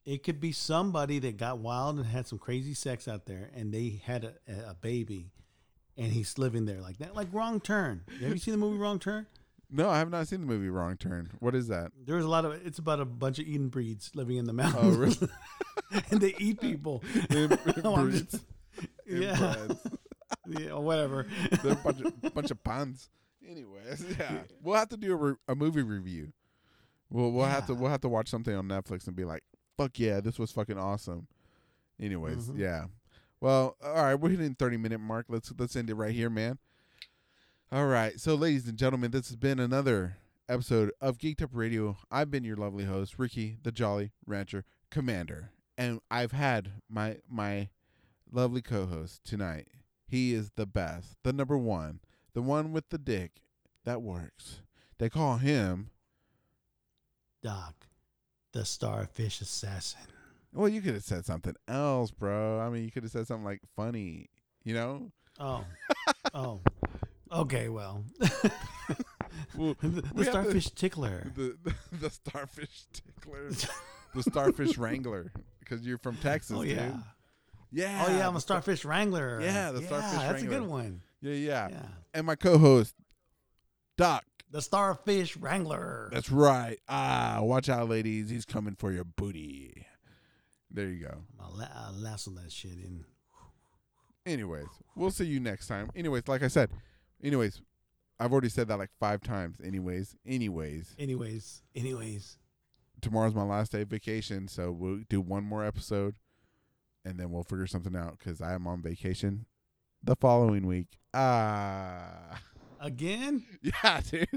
It 0.05 0.23
could 0.23 0.39
be 0.39 0.51
somebody 0.53 1.19
that 1.19 1.35
got 1.35 1.57
wild 1.57 1.97
and 1.97 2.05
had 2.05 2.27
some 2.27 2.37
crazy 2.39 2.73
sex 2.73 3.07
out 3.07 3.25
there, 3.25 3.49
and 3.53 3.73
they 3.73 4.01
had 4.05 4.23
a, 4.23 4.33
a 4.69 4.75
baby, 4.75 5.31
and 5.97 6.13
he's 6.13 6.37
living 6.37 6.65
there 6.65 6.79
like 6.79 6.99
that, 6.99 7.15
like 7.15 7.27
Wrong 7.33 7.59
Turn. 7.59 8.03
Have 8.21 8.29
you 8.29 8.37
seen 8.37 8.53
the 8.53 8.57
movie 8.57 8.77
Wrong 8.77 8.99
Turn? 8.99 9.25
No, 9.69 9.89
I 9.89 9.97
have 9.99 10.09
not 10.09 10.27
seen 10.27 10.41
the 10.41 10.47
movie 10.47 10.69
Wrong 10.69 10.95
Turn. 10.95 11.29
What 11.39 11.53
is 11.53 11.67
that? 11.67 11.91
There's 12.05 12.23
a 12.23 12.29
lot 12.29 12.45
of. 12.45 12.53
It's 12.65 12.79
about 12.79 12.99
a 13.01 13.05
bunch 13.05 13.37
of 13.39 13.45
Eden 13.47 13.67
breeds 13.69 14.11
living 14.15 14.37
in 14.37 14.45
the 14.45 14.51
Oh, 14.51 14.55
mountains, 14.55 14.97
really? 14.97 15.31
and 16.11 16.21
they 16.21 16.33
eat 16.39 16.61
people. 16.61 17.03
I'm 17.85 18.11
just- 18.11 18.45
yeah, 19.07 19.55
yeah, 20.47 20.73
whatever. 20.75 21.25
They're 21.63 21.73
a 21.73 21.75
bunch 21.75 22.01
of, 22.01 22.33
bunch 22.33 22.51
of 22.51 22.63
puns. 22.63 23.09
Anyways, 23.47 24.05
yeah, 24.19 24.39
we'll 24.61 24.75
have 24.75 24.89
to 24.89 24.97
do 24.97 25.13
a, 25.13 25.15
re- 25.15 25.35
a 25.47 25.55
movie 25.55 25.81
review. 25.81 26.31
We'll 27.09 27.31
we'll 27.31 27.45
have 27.45 27.65
to 27.67 27.73
we'll 27.73 27.89
have 27.91 28.01
to 28.01 28.09
watch 28.09 28.27
something 28.29 28.53
on 28.53 28.67
Netflix 28.67 29.07
and 29.07 29.15
be 29.15 29.23
like, 29.25 29.43
"Fuck 29.77 29.97
yeah, 29.99 30.19
this 30.19 30.37
was 30.37 30.51
fucking 30.51 30.77
awesome." 30.77 31.27
Anyways, 31.99 32.49
Mhm. 32.49 32.59
yeah. 32.59 32.85
Well, 33.39 33.77
all 33.83 33.93
right, 33.95 34.15
we're 34.15 34.29
hitting 34.29 34.53
thirty 34.55 34.77
minute 34.77 34.99
mark. 34.99 35.25
Let's 35.29 35.51
let's 35.57 35.75
end 35.75 35.89
it 35.89 35.95
right 35.95 36.13
here, 36.13 36.29
man. 36.29 36.57
All 37.69 37.87
right, 37.87 38.17
so 38.17 38.35
ladies 38.35 38.65
and 38.69 38.77
gentlemen, 38.77 39.11
this 39.11 39.27
has 39.27 39.35
been 39.35 39.59
another 39.59 40.15
episode 40.47 40.89
of 41.01 41.17
Geeked 41.17 41.41
Up 41.41 41.49
Radio. 41.51 41.97
I've 42.09 42.31
been 42.31 42.45
your 42.45 42.55
lovely 42.55 42.85
host, 42.85 43.19
Ricky, 43.19 43.57
the 43.61 43.73
Jolly 43.73 44.11
Rancher 44.25 44.63
Commander, 44.89 45.51
and 45.77 45.99
I've 46.09 46.31
had 46.31 46.71
my 46.89 47.17
my 47.29 47.67
lovely 48.31 48.61
co-host 48.61 49.25
tonight. 49.25 49.67
He 50.07 50.33
is 50.33 50.51
the 50.55 50.65
best, 50.65 51.17
the 51.23 51.33
number 51.33 51.57
one, 51.57 51.99
the 52.33 52.41
one 52.41 52.71
with 52.71 52.87
the 52.87 52.97
dick 52.97 53.41
that 53.83 54.01
works. 54.01 54.61
They 54.97 55.09
call 55.09 55.35
him. 55.35 55.89
Doc, 57.43 57.87
the 58.53 58.63
starfish 58.63 59.41
assassin. 59.41 60.07
Well, 60.53 60.69
you 60.69 60.79
could 60.79 60.93
have 60.93 61.03
said 61.03 61.25
something 61.25 61.55
else, 61.67 62.11
bro. 62.11 62.61
I 62.61 62.69
mean, 62.69 62.85
you 62.85 62.91
could 62.91 63.03
have 63.03 63.11
said 63.11 63.27
something 63.27 63.43
like 63.43 63.59
funny, 63.75 64.29
you 64.63 64.73
know. 64.73 65.11
Oh, 65.37 65.65
oh, 66.33 66.61
okay. 67.31 67.69
Well, 67.69 68.03
Well, 69.55 69.75
the, 69.81 70.03
we 70.15 70.23
the 70.23 70.25
starfish 70.31 70.69
tickler. 70.71 71.31
the, 71.35 71.57
the 71.63 71.73
the 71.99 72.09
starfish 72.09 72.83
tickler, 72.93 73.49
the 74.15 74.23
starfish 74.23 74.77
wrangler, 74.77 75.31
because 75.59 75.81
you're 75.85 75.97
from 75.97 76.15
Texas, 76.17 76.55
Oh 76.57 76.63
dude. 76.63 76.77
yeah. 76.77 76.91
Yeah. 77.71 78.05
Oh 78.07 78.11
yeah, 78.17 78.27
I'm 78.27 78.35
a 78.35 78.41
starfish 78.41 78.85
wrangler. 78.85 79.39
Yeah, 79.41 79.71
the 79.71 79.81
starfish 79.81 80.11
That's 80.11 80.23
a 80.23 80.33
wrangler. 80.45 80.59
good 80.59 80.67
one. 80.69 81.01
Yeah, 81.21 81.33
yeah, 81.33 81.67
Yeah. 81.69 81.85
And 82.13 82.25
my 82.25 82.35
co-host, 82.35 82.95
Doc. 83.97 84.23
The 84.49 84.61
starfish 84.61 85.35
wrangler. 85.35 86.09
That's 86.13 86.31
right. 86.31 86.79
Ah, 86.87 87.39
watch 87.41 87.67
out, 87.67 87.89
ladies. 87.89 88.29
He's 88.29 88.45
coming 88.45 88.75
for 88.75 88.93
your 88.93 89.03
booty. 89.03 89.85
There 90.71 90.87
you 90.87 91.03
go. 91.05 91.17
I'll, 91.39 91.53
la- 91.57 91.67
I'll 91.75 91.93
lasso 91.93 92.31
that 92.31 92.51
shit 92.51 92.71
in. 92.71 93.03
Anyways, 94.25 94.67
we'll 94.95 95.11
see 95.11 95.25
you 95.25 95.39
next 95.41 95.67
time. 95.67 95.89
Anyways, 95.95 96.27
like 96.27 96.43
I 96.43 96.47
said, 96.47 96.69
anyways, 97.23 97.61
I've 98.19 98.31
already 98.31 98.49
said 98.49 98.67
that 98.69 98.77
like 98.79 98.89
five 98.99 99.21
times. 99.21 99.59
Anyways, 99.63 100.15
anyways, 100.25 100.95
Anyways, 100.97 101.61
anyways. 101.75 102.37
tomorrow's 103.01 103.35
my 103.35 103.43
last 103.43 103.71
day 103.71 103.81
of 103.81 103.89
vacation, 103.89 104.47
so 104.47 104.71
we'll 104.71 105.01
do 105.09 105.21
one 105.21 105.43
more 105.43 105.63
episode, 105.65 106.15
and 107.05 107.19
then 107.19 107.31
we'll 107.31 107.43
figure 107.43 107.67
something 107.67 107.95
out 107.95 108.17
because 108.17 108.41
I 108.41 108.53
am 108.53 108.65
on 108.67 108.81
vacation 108.81 109.45
the 110.03 110.15
following 110.15 110.65
week. 110.67 110.97
Ah, 111.13 112.39
Again? 112.79 113.43
yeah, 113.61 114.01
dude, 114.01 114.27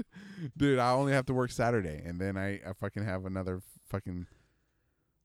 dude, 0.57 0.79
I 0.79 0.91
only 0.93 1.13
have 1.13 1.25
to 1.27 1.33
work 1.33 1.51
Saturday, 1.51 2.01
and 2.05 2.19
then 2.19 2.37
I, 2.37 2.55
I 2.67 2.73
fucking 2.79 3.03
have 3.05 3.25
another 3.25 3.61
fucking 3.89 4.25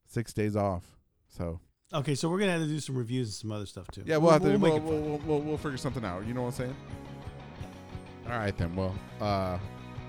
six 0.06 0.32
days 0.32 0.54
off. 0.56 0.84
So 1.28 1.60
Okay, 1.94 2.14
so 2.14 2.28
we're 2.28 2.38
gonna 2.38 2.52
have 2.52 2.60
to 2.62 2.66
do 2.66 2.80
some 2.80 2.96
reviews 2.96 3.28
and 3.28 3.34
some 3.34 3.52
other 3.52 3.66
stuff 3.66 3.86
too. 3.92 4.02
yeah, 4.06 4.16
we'll, 4.16 4.32
have 4.32 4.42
to 4.42 4.56
we'll, 4.56 4.78
we'll, 4.80 5.00
we'll, 5.00 5.18
we'll, 5.18 5.40
we'll 5.40 5.56
figure 5.56 5.76
something 5.78 6.04
out. 6.04 6.26
You 6.26 6.34
know 6.34 6.42
what 6.42 6.48
I'm 6.48 6.66
saying? 6.66 6.76
All 8.30 8.38
right, 8.38 8.56
then. 8.56 8.74
Well, 8.74 8.94
uh, 9.20 9.58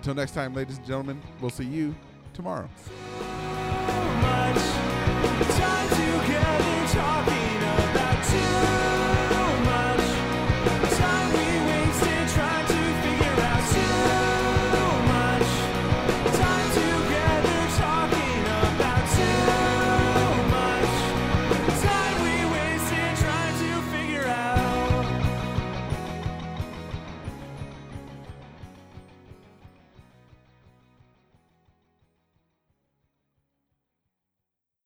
till 0.02 0.16
next 0.16 0.32
time, 0.34 0.54
ladies 0.54 0.78
and 0.78 0.86
gentlemen, 0.86 1.22
we'll 1.40 1.50
see 1.52 1.66
you 1.66 1.96
tomorrow. 2.34 2.68